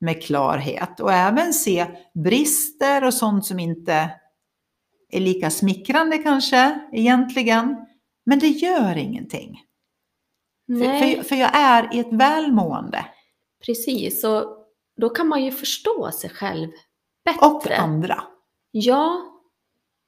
med 0.00 0.22
klarhet 0.22 1.00
och 1.00 1.12
även 1.12 1.52
se 1.52 1.86
brister 2.14 3.04
och 3.04 3.14
sånt 3.14 3.46
som 3.46 3.58
inte 3.58 4.10
är 5.12 5.20
lika 5.20 5.50
smickrande 5.50 6.18
kanske 6.18 6.80
egentligen. 6.92 7.76
Men 8.26 8.38
det 8.38 8.48
gör 8.48 8.96
ingenting. 8.96 9.60
Nej, 10.68 11.16
För, 11.16 11.22
för 11.22 11.36
jag 11.36 11.50
är 11.56 11.94
i 11.94 11.98
ett 11.98 12.12
välmående. 12.12 13.06
precis. 13.66 14.24
Och 14.24 14.44
då 14.96 15.08
kan 15.10 15.28
man 15.28 15.44
ju 15.44 15.50
förstå 15.50 16.10
sig 16.10 16.30
själv 16.30 16.68
Och 17.40 17.60
bättre. 17.62 17.76
andra. 17.76 18.24
Ja, 18.70 19.22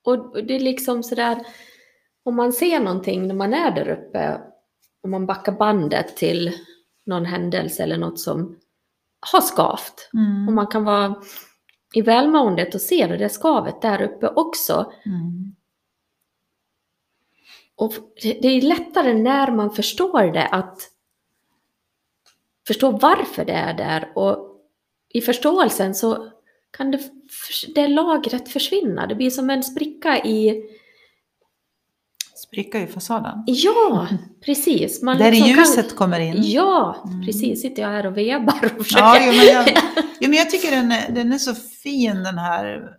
och 0.05 0.45
det 0.45 0.55
är 0.55 0.61
liksom 0.61 1.03
sådär, 1.03 1.47
om 2.23 2.37
man 2.37 2.53
ser 2.53 2.81
någonting 2.81 3.27
när 3.27 3.35
man 3.35 3.55
är 3.55 3.71
där 3.71 3.89
uppe, 3.89 4.41
om 5.03 5.11
man 5.11 5.27
backar 5.27 5.53
bandet 5.53 6.17
till 6.17 6.53
någon 7.07 7.25
händelse 7.25 7.83
eller 7.83 7.99
något 7.99 8.21
som 8.21 8.59
har 9.33 9.41
skavt, 9.41 10.11
Mm. 10.15 10.49
och 10.49 10.55
man 10.55 10.67
kan 10.67 10.85
vara 10.85 11.23
i 11.95 12.03
välmåendet 12.03 12.75
och 12.75 12.81
se 12.81 13.07
det 13.07 13.17
där 13.17 13.29
skavet 13.29 13.83
där 13.83 14.03
uppe 14.03 14.29
också. 14.29 14.93
Mm. 15.07 15.55
Och 17.77 17.93
det 18.23 18.39
det 18.43 18.49
är 18.49 18.63
lättare 18.63 19.15
när 19.15 19.51
man 19.53 19.71
förstår 19.71 20.23
det 20.33 20.47
att 20.47 20.91
förstå 22.67 22.91
varför 22.91 23.45
det 23.45 23.53
är 23.53 23.75
där 23.75 24.13
och 24.15 24.56
i 25.17 25.21
förståelsen 25.21 25.95
så 25.95 26.29
kan 26.77 26.91
det, 26.91 27.01
det 27.75 27.89
lagret 27.89 28.49
försvinna. 28.49 29.07
Det 29.07 29.15
blir 29.15 29.31
som 29.31 29.51
en 29.51 29.63
spricka 29.63 30.19
i... 30.25 30.63
Spricka 32.35 32.81
i 32.81 32.87
fasaden. 32.87 33.45
Ja, 33.47 34.07
precis. 34.45 35.03
Man 35.03 35.19
Där 35.19 35.31
liksom 35.31 35.49
ljuset 35.51 35.97
kommer 35.97 36.21
in. 36.21 36.33
Kan, 36.35 36.43
ja, 36.45 36.97
Mm. 37.07 37.27
precis. 37.27 37.63
Sitter 37.63 37.83
jag 37.83 37.89
här 37.89 38.07
och 38.07 38.17
vevar 38.17 38.65
och 38.79 38.85
försöker... 38.85 39.05
Ja, 39.05 39.19
jo, 39.21 39.33
men 39.33 39.47
jag, 39.47 39.67
jo, 40.21 40.29
men 40.29 40.33
jag 40.39 40.51
tycker 40.51 40.71
den 40.71 40.93
är, 40.93 41.11
den 41.13 41.33
är 41.33 41.39
så 41.39 41.55
fin 41.55 42.15
den 42.23 42.39
här 42.39 42.91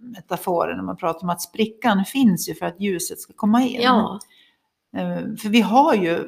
metaforen 0.00 0.76
när 0.76 0.84
man 0.84 0.96
pratar 0.96 1.22
om 1.22 1.30
att 1.30 1.42
sprickan 1.42 2.04
finns 2.04 2.48
ju 2.48 2.54
för 2.54 2.66
att 2.66 2.80
ljuset 2.80 3.20
ska 3.20 3.32
komma 3.32 3.62
in. 3.62 3.80
ja. 3.80 4.18
Eh, 4.96 5.36
För 5.42 5.48
vi 5.48 5.60
har 5.60 5.94
ju 5.94 6.24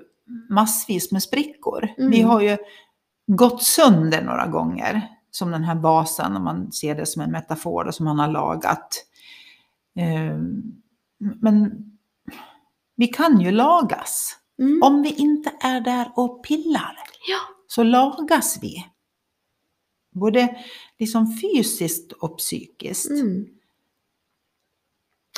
massvis 0.50 1.12
med 1.12 1.22
sprickor. 1.22 1.88
Mm. 1.98 2.10
Vi 2.10 2.20
har 2.20 2.40
ju 2.40 2.56
gått 3.26 3.62
sönder 3.62 4.22
några 4.22 4.46
gånger. 4.46 5.08
Som 5.30 5.50
den 5.50 5.64
här 5.64 5.74
vasen, 5.74 6.36
om 6.36 6.44
man 6.44 6.72
ser 6.72 6.94
det 6.94 7.06
som 7.06 7.22
en 7.22 7.30
metafor 7.30 7.84
då, 7.84 7.92
som 7.92 8.04
man 8.04 8.18
har 8.18 8.28
lagat. 8.28 9.04
Eh, 9.96 10.36
Men 11.40 11.84
vi 12.96 13.06
kan 13.06 13.40
ju 13.40 13.50
lagas. 13.50 14.36
Mm. 14.58 14.82
Om 14.82 15.02
vi 15.02 15.14
inte 15.14 15.52
är 15.60 15.80
där 15.80 16.12
och 16.16 16.44
pillar 16.44 16.96
ja. 17.28 17.38
så 17.66 17.82
lagas 17.82 18.58
vi. 18.62 18.86
Både 20.14 20.56
liksom 20.98 21.38
fysiskt 21.42 22.12
och 22.12 22.38
psykiskt. 22.38 23.10
Mm. 23.10 23.46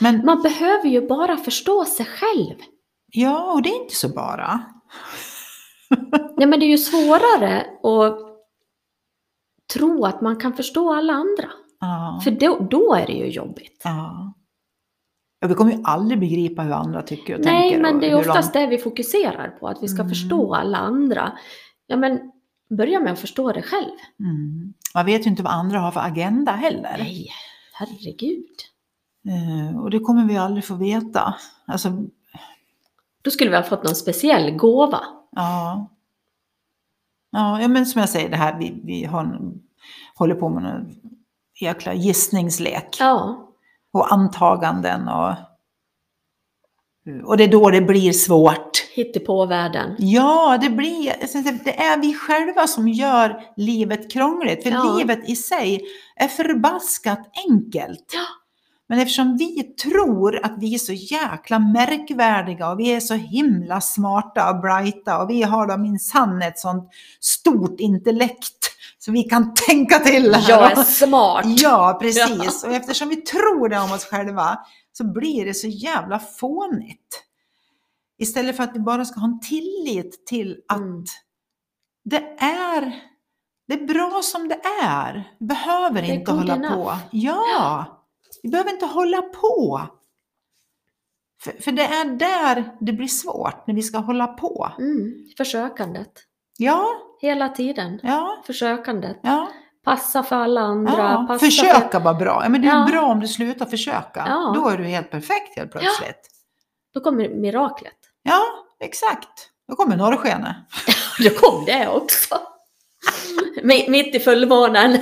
Men 0.00 0.24
Man 0.24 0.42
behöver 0.42 0.88
ju 0.88 1.08
bara 1.08 1.36
förstå 1.36 1.84
sig 1.84 2.06
själv. 2.06 2.56
ja, 3.06 3.52
och 3.52 3.62
det 3.62 3.68
är 3.68 3.82
inte 3.82 3.94
så 3.94 4.08
bara. 4.08 4.60
Nej 6.36 6.46
men 6.46 6.60
det 6.60 6.66
är 6.66 6.70
ju 6.70 6.78
svårare 6.78 7.60
att 7.82 8.29
tro 9.74 10.04
att 10.04 10.20
man 10.20 10.36
kan 10.36 10.52
förstå 10.52 10.92
alla 10.94 11.12
andra. 11.12 11.50
Ja. 11.80 12.20
För 12.24 12.30
då, 12.30 12.58
då 12.70 12.94
är 12.94 13.06
det 13.06 13.12
ju 13.12 13.26
jobbigt. 13.30 13.80
ja. 13.84 14.34
ja, 15.40 15.48
vi 15.48 15.54
kommer 15.54 15.72
ju 15.72 15.80
aldrig 15.84 16.20
begripa 16.20 16.62
hur 16.62 16.72
andra 16.72 17.02
tycker 17.02 17.34
och 17.34 17.40
Nej, 17.44 17.70
tänker. 17.70 17.82
men 17.82 17.94
och 17.94 18.00
det 18.00 18.06
är 18.06 18.10
hur 18.16 18.22
de- 18.24 18.28
oftast 18.30 18.52
det 18.52 18.66
vi 18.66 18.78
fokuserar 18.78 19.48
på, 19.48 19.68
att 19.68 19.82
vi 19.82 19.88
ska 19.88 20.00
Mm. 20.00 20.08
förstå 20.08 20.54
alla 20.54 20.78
andra. 20.78 21.32
Ja 21.86 21.96
men, 21.96 22.32
börja 22.76 23.00
med 23.00 23.12
att 23.12 23.18
förstå 23.18 23.52
det 23.52 23.62
själv. 23.62 23.90
Mm. 24.20 24.74
Man 24.94 25.06
vet 25.06 25.26
ju 25.26 25.30
inte 25.30 25.42
vad 25.42 25.52
andra 25.52 25.78
har 25.78 25.90
för 25.90 26.00
agenda 26.00 26.52
heller. 26.52 26.96
Nej, 26.98 27.28
herregud. 27.72 28.46
Eh, 29.28 29.80
och 29.80 29.90
det 29.90 29.98
kommer 30.00 30.24
vi 30.24 30.36
aldrig 30.36 30.64
få 30.64 30.74
veta. 30.74 31.34
Alltså, 31.66 31.88
Då 33.22 33.30
skulle 33.30 33.50
vi 33.50 33.56
ha 33.56 33.62
fått 33.62 33.84
någon 33.84 33.94
speciell 33.94 34.50
gåva. 34.56 35.00
ja. 35.30 35.88
Ja, 37.30 37.68
men 37.68 37.86
som 37.86 38.00
jag 38.00 38.08
säger, 38.08 38.28
det 38.28 38.36
här 38.36 38.58
vi, 38.58 38.80
vi 38.84 39.04
har, 39.04 39.38
håller 40.14 40.34
på 40.34 40.48
med 40.48 40.64
en 40.64 40.94
jäkla 41.60 41.94
gissningslek. 41.94 42.96
Ja, 43.00 43.48
Och 43.92 44.12
antaganden 44.12 45.08
och... 45.08 45.32
Och 47.24 47.36
det 47.36 47.44
är 47.44 47.48
då 47.48 47.70
det 47.70 47.80
blir 47.80 48.12
svårt. 48.12 48.70
på 49.26 49.46
världen. 49.46 49.96
Ja, 49.98 50.58
det 50.60 50.70
blir... 50.70 51.12
Det 51.64 51.80
är 51.82 52.00
vi 52.00 52.14
själva 52.14 52.66
som 52.66 52.88
gör 52.88 53.42
livet 53.56 54.12
krångligt. 54.12 54.62
För 54.62 54.70
Ja. 54.70 54.96
livet 54.98 55.28
i 55.28 55.36
sig 55.36 55.80
är 56.16 56.28
förbaskat 56.28 57.30
enkelt. 57.48 58.12
Ja. 58.14 58.24
Men 58.90 58.98
eftersom 58.98 59.36
vi 59.36 59.62
tror 59.62 60.44
att 60.44 60.54
vi 60.58 60.74
är 60.74 60.78
så 60.78 60.92
jäkla 60.92 61.58
märkvärdiga 61.58 62.70
och 62.70 62.78
vi 62.80 62.92
är 62.94 63.00
så 63.00 63.14
himla 63.14 63.80
smarta 63.80 64.50
och 64.50 64.60
brighta 64.60 65.22
och 65.22 65.30
vi 65.30 65.42
har 65.42 65.66
då 65.66 65.76
minsann 65.76 66.42
ett 66.42 66.58
sånt 66.58 66.90
stort 67.20 67.80
intellekt 67.80 68.70
så 68.98 69.12
vi 69.12 69.22
kan 69.22 69.54
tänka 69.54 69.98
till 69.98 70.34
här. 70.34 70.50
Jag 70.50 70.72
är 70.78 70.82
smart. 70.82 71.44
Ja, 71.48 71.98
precis. 72.02 72.64
Och 72.64 72.72
eftersom 72.72 73.08
vi 73.08 73.16
tror 73.16 73.68
det 73.68 73.78
om 73.80 73.92
oss 73.92 74.04
själva 74.04 74.58
så 74.92 75.12
blir 75.12 75.44
det 75.44 75.54
så 75.54 75.66
jävla 75.66 76.18
fånigt. 76.18 77.22
Istället 78.18 78.56
för 78.56 78.64
att 78.64 78.74
vi 78.76 78.80
bara 78.80 79.04
ska 79.04 79.20
ha 79.20 79.28
en 79.28 79.40
tillit 79.40 80.26
till 80.26 80.56
att 80.68 80.78
Mm. 80.80 81.04
det 82.04 82.36
är 82.44 83.00
det 83.68 83.74
är 83.74 83.86
bra 83.86 84.20
som 84.22 84.48
det 84.48 84.60
är. 84.84 85.24
Behöver 85.40 86.02
Det 86.02 86.08
inte 86.14 86.32
hålla 86.32 86.54
enough. 86.54 86.74
på. 86.74 86.96
Ja, 87.10 87.99
vi 88.42 88.48
behöver 88.48 88.70
inte 88.70 88.86
hålla 88.86 89.22
på. 89.22 89.80
För, 91.42 91.52
för 91.62 91.72
det 91.72 91.84
är 91.84 92.04
där 92.04 92.76
det 92.80 92.92
blir 92.92 93.08
svårt, 93.08 93.66
när 93.66 93.74
vi 93.74 93.82
ska 93.82 93.98
hålla 93.98 94.26
på. 94.26 94.72
Mm. 94.78 95.12
Försökandet. 95.36 96.12
Ja, 96.58 96.86
Hela 97.20 97.48
tiden. 97.48 98.00
ja, 98.02 98.42
Försökandet. 98.46 99.16
ja. 99.22 99.48
Passa 99.84 100.22
för 100.22 100.36
alla 100.36 100.60
andra. 100.60 100.92
ja. 100.98 101.24
Passa 101.28 101.38
För... 101.38 101.46
Försöka 101.46 101.98
vara 101.98 102.14
bra. 102.14 102.40
Ja, 102.42 102.48
men 102.48 102.62
det 102.62 102.68
är 102.68 102.78
Ja. 102.80 102.86
bra 102.90 103.02
om 103.02 103.20
du 103.20 103.28
slutar 103.28 103.66
försöka. 103.66 104.24
Ja. 104.28 104.52
Då 104.56 104.68
är 104.68 104.78
du 104.78 104.84
helt 104.84 105.10
perfekt 105.10 105.56
helt 105.56 105.72
plötsligt. 105.72 106.30
Då 106.94 107.00
kommer 107.00 107.28
miraklet. 107.28 107.94
Ja, 108.22 108.42
exakt. 108.80 109.48
Då 109.68 109.76
kommer 109.76 109.96
norrskenet. 109.96 110.56
Då 111.24 111.30
kom 111.30 111.64
det 111.64 111.88
också. 111.88 112.34
Mi- 113.62 113.90
Mitt 113.90 114.14
i 114.14 114.20
fullmånen. 114.20 114.98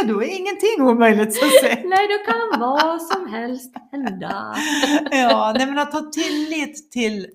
Ja, 0.00 0.06
då 0.08 0.22
är 0.22 0.38
ingenting 0.38 0.82
omöjligt 0.88 1.34
så 1.34 1.46
att 1.46 1.52
säga. 1.52 1.74
Nej, 1.88 2.08
då 2.08 2.32
kan 2.32 2.60
vad 2.60 3.02
som 3.02 3.26
helst 3.26 3.74
hända. 3.92 4.56
Ja, 5.10 5.54
nej, 5.56 5.66
men 5.66 5.78
att 5.78 5.92
ha 5.92 6.10
tillit 6.10 6.92
till 6.92 7.26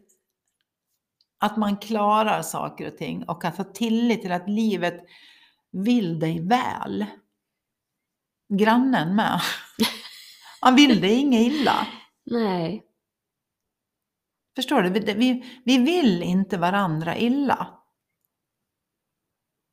att 1.39 1.57
man 1.57 1.77
klarar 1.77 2.41
saker 2.41 2.87
och 2.87 2.97
ting 2.97 3.23
och 3.23 3.45
att 3.45 3.57
ha 3.57 3.63
tillit 3.63 4.21
till 4.21 4.31
att 4.31 4.49
livet 4.49 5.05
vill 5.71 6.19
dig 6.19 6.47
väl. 6.47 7.05
Grannen 8.53 9.15
med. 9.15 9.41
Han 10.61 10.75
vill 10.75 11.01
dig 11.01 11.13
inget 11.13 11.41
illa. 11.41 11.87
Nej. 12.25 12.83
Förstår 14.55 14.81
du? 14.81 14.89
Vi, 14.89 14.99
vi, 15.13 15.45
vi 15.65 15.77
vill 15.77 16.23
inte 16.23 16.57
varandra 16.57 17.17
illa. 17.17 17.67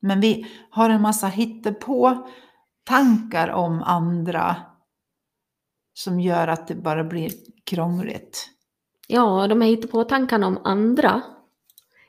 Men 0.01 0.21
vi 0.21 0.47
har 0.71 0.91
en 0.91 1.03
massa 1.03 1.27
hittepå 1.27 2.29
tankar 2.91 3.49
om 3.49 3.83
andra 3.83 4.57
som 5.95 6.21
gör 6.21 6.49
att 6.49 6.69
det 6.69 6.75
bara 6.75 7.05
blir 7.05 7.31
krångligt. 7.65 8.49
Ja, 9.09 9.47
de 9.49 9.61
här 9.61 9.77
på 9.77 10.05
tankarna 10.05 10.47
om 10.47 10.59
andra 10.65 11.23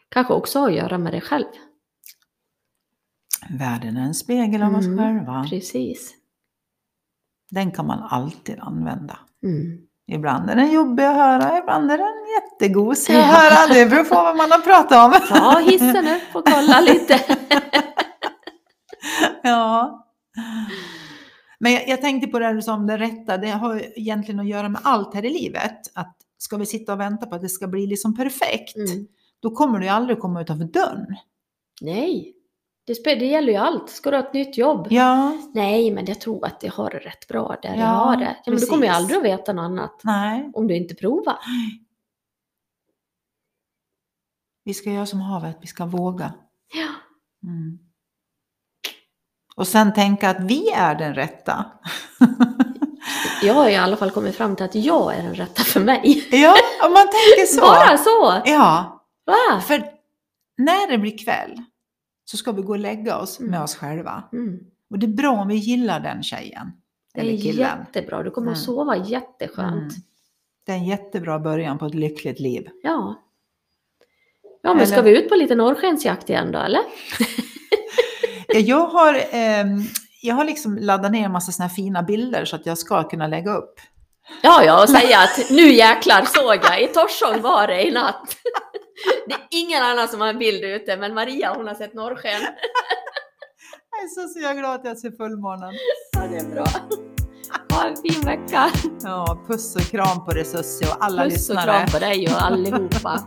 kanske 0.09 0.33
också 0.33 0.59
har 0.59 0.69
att 0.69 0.75
göra 0.75 0.97
med 0.97 1.13
dig 1.13 1.21
själv. 1.21 1.45
Världen 3.49 3.97
är 3.97 4.01
en 4.01 4.13
spegel 4.13 4.63
av 4.63 4.75
oss 4.75 4.85
Mm, 4.85 4.97
själva. 4.97 5.45
Precis. 5.49 6.13
Den 7.51 7.71
kan 7.71 7.87
man 7.87 7.99
alltid 7.99 8.59
använda. 8.59 9.19
Mm. 9.43 9.77
Ibland 10.07 10.49
är 10.49 10.55
den 10.55 10.71
jobbig 10.71 11.03
att 11.03 11.15
höra, 11.15 11.57
ibland 11.57 11.91
är 11.91 11.97
den 11.97 12.25
jättegosig 12.35 13.15
att 13.15 13.25
höra. 13.37 13.73
Det 13.73 13.85
beror 13.85 14.03
på 14.03 14.15
vad 14.15 14.37
man 14.37 14.51
har 14.51 14.59
pratat 14.59 15.05
om. 15.21 15.27
Ta 15.37 15.59
hissen 15.59 16.07
upp 16.07 16.35
och 16.35 16.45
kolla 16.45 16.81
lite. 16.81 17.19
Ja. 19.43 19.97
Men 21.59 21.71
jag, 21.73 21.87
jag 21.87 22.01
tänkte 22.01 22.27
på 22.27 22.39
det 22.39 22.45
här 22.45 22.53
du 22.53 22.61
sa 22.61 22.73
om 22.73 22.87
det 22.87 22.97
rätta. 22.97 23.37
Det 23.37 23.49
har 23.49 23.99
egentligen 23.99 24.39
att 24.39 24.47
göra 24.47 24.69
med 24.69 24.81
allt 24.83 25.13
här 25.13 25.25
i 25.25 25.29
livet. 25.29 25.79
Att 25.95 26.17
ska 26.37 26.57
vi 26.57 26.65
sitta 26.65 26.93
och 26.93 26.99
vänta 26.99 27.25
på 27.25 27.35
att 27.35 27.41
det 27.41 27.49
ska 27.49 27.67
bli 27.67 27.87
liksom 27.87 28.15
perfekt, 28.15 28.75
Mm. 28.75 29.07
då 29.39 29.49
kommer 29.51 29.79
du 29.79 29.85
ju 29.85 29.91
aldrig 29.91 30.19
komma 30.19 30.41
utanför 30.41 30.65
dörren. 30.65 31.15
Nej, 31.81 32.33
det, 32.85 33.03
det 33.03 33.25
gäller 33.25 33.51
ju 33.53 33.57
allt. 33.59 33.89
Ska 33.89 34.11
du 34.11 34.17
ha 34.17 34.23
ett 34.27 34.33
nytt 34.33 34.57
jobb? 34.57 34.87
Ja, 34.89 35.37
Nej, 35.53 35.91
men 35.91 36.05
jag 36.05 36.21
tror 36.21 36.45
att 36.45 36.63
jag 36.63 36.71
har 36.71 36.89
det 36.89 36.97
rätt 36.97 37.27
bra 37.27 37.57
där 37.61 37.69
jag 37.69 37.79
Ja, 37.79 37.85
har 37.85 38.17
det. 38.17 38.35
Ja, 38.45 38.51
men 38.51 38.59
du 38.59 38.65
kommer 38.65 38.83
ju 38.83 38.89
aldrig 38.89 39.17
att 39.17 39.23
veta 39.23 39.53
något 39.53 39.63
annat 39.63 40.01
nej. 40.03 40.51
om 40.53 40.67
du 40.67 40.75
inte 40.75 40.95
provar. 40.95 41.37
Vi 44.63 44.73
ska 44.73 44.91
göra 44.91 45.05
som 45.05 45.21
havet, 45.21 45.57
vi 45.61 45.67
ska 45.67 45.85
våga. 45.85 46.33
Ja. 46.73 46.87
Mm. 47.49 47.79
Och 49.55 49.67
sen 49.67 49.93
tänka 49.93 50.29
att 50.29 50.39
vi 50.39 50.69
är 50.69 50.95
den 50.95 51.13
rätta. 51.15 51.65
Jag 53.43 53.53
har 53.53 53.69
i 53.69 53.75
alla 53.75 53.97
fall 53.97 54.11
kommit 54.11 54.35
fram 54.35 54.55
till 54.55 54.65
att 54.65 54.75
jag 54.75 55.15
är 55.15 55.23
den 55.23 55.35
rätta 55.35 55.63
för 55.63 55.79
mig. 55.79 56.27
ja, 56.31 56.55
om 56.85 56.93
man 56.93 57.05
tänker 57.07 57.45
så. 57.45 57.61
Bara 57.65 57.97
så! 57.97 58.41
Ja, 58.51 59.01
Va? 59.25 59.61
för 59.61 59.83
när 60.57 60.91
det 60.91 60.97
blir 60.97 61.17
kväll 61.17 61.61
så 62.25 62.37
ska 62.37 62.51
vi 62.51 62.61
gå 62.61 62.73
och 62.73 62.79
lägga 62.79 63.17
oss 63.17 63.39
Mm. 63.39 63.51
med 63.51 63.61
oss 63.63 63.75
själva. 63.75 64.23
Mm. 64.33 64.59
Och 64.89 64.99
det 64.99 65.05
är 65.05 65.07
bra 65.07 65.31
om 65.31 65.47
vi 65.47 65.55
gillar 65.55 65.99
den 65.99 66.23
tjejen. 66.23 66.71
Det 67.13 67.21
är 67.21 67.23
jättebra. 67.25 68.23
Du 68.23 68.31
kommer 68.31 68.47
Mm. 68.47 68.53
att 68.53 68.63
sova 68.65 68.97
jätteskönt. 68.97 69.75
Mm. 69.75 69.89
Det 70.65 70.71
är 70.71 70.75
en 70.75 70.85
jättebra 70.85 71.39
början 71.39 71.77
på 71.77 71.85
ett 71.85 71.95
lyckligt 71.95 72.39
liv. 72.39 72.69
Ja. 72.83 73.15
Ja, 74.63 74.73
men 74.73 74.87
ska 74.87 74.95
Eller- 74.95 75.11
vi 75.11 75.23
ut 75.23 75.29
på 75.29 75.35
lite 75.35 75.55
norrskensjakt 75.55 76.29
igen 76.29 76.51
då, 76.51 76.59
eller? 76.59 76.81
Ja, 78.53 78.59
Jag 78.59 78.85
har, 78.87 79.21
ehm, 79.31 79.83
jag 80.21 80.35
har 80.35 80.45
liksom 80.45 80.77
laddat 80.77 81.11
ner 81.11 81.25
en 81.25 81.31
massa 81.31 81.51
såna 81.51 81.67
här 81.67 81.75
fina 81.75 82.03
bilder 82.03 82.45
så 82.45 82.55
att 82.55 82.65
jag 82.65 82.77
ska 82.77 83.03
kunna 83.09 83.27
lägga 83.27 83.53
upp. 83.55 83.73
Ja, 84.43 84.63
ja, 84.63 84.83
och 84.83 84.89
säga 84.89 85.19
att 85.19 85.49
nu 85.49 85.71
jäklar 85.73 86.25
såg 86.25 86.59
jag, 86.63 86.81
i 86.83 86.87
Torsång 86.87 87.41
var 87.41 87.67
det 87.67 87.87
i 87.87 87.91
natt. 87.91 88.35
Det 89.27 89.33
är 89.33 89.41
ingen 89.49 89.83
annan 89.83 90.07
som 90.07 90.21
har 90.21 90.27
en 90.27 90.39
bild 90.39 90.63
ute, 90.63 90.97
men 90.97 91.13
Maria 91.13 91.53
hon 91.53 91.67
har 91.67 91.75
sett 91.75 91.93
norrsken. 91.93 92.41
Jag 93.91 94.03
är 94.03 94.07
så, 94.07 94.27
så 94.33 94.39
jag 94.39 94.57
glad 94.57 94.75
att 94.75 94.85
jag 94.85 94.97
ser 94.97 95.11
fullmånen. 95.11 95.73
Ja, 96.11 96.21
det 96.31 96.37
är 96.37 96.49
bra. 96.55 96.65
Ha 97.73 97.87
en 97.87 97.95
fin 97.95 98.21
vecka. 98.21 98.71
Ja, 99.03 99.43
puss 99.47 99.75
och 99.75 99.81
kram 99.81 100.25
på 100.25 100.31
Resussi 100.31 100.85
och 100.85 101.05
alla 101.05 101.23
Puss 101.23 101.49
och 101.49 101.55
lyssnare. 101.55 101.63
kram 101.65 101.87
på 101.91 101.99
dig 101.99 102.27
och 102.27 102.41
allihopa. 102.41 103.19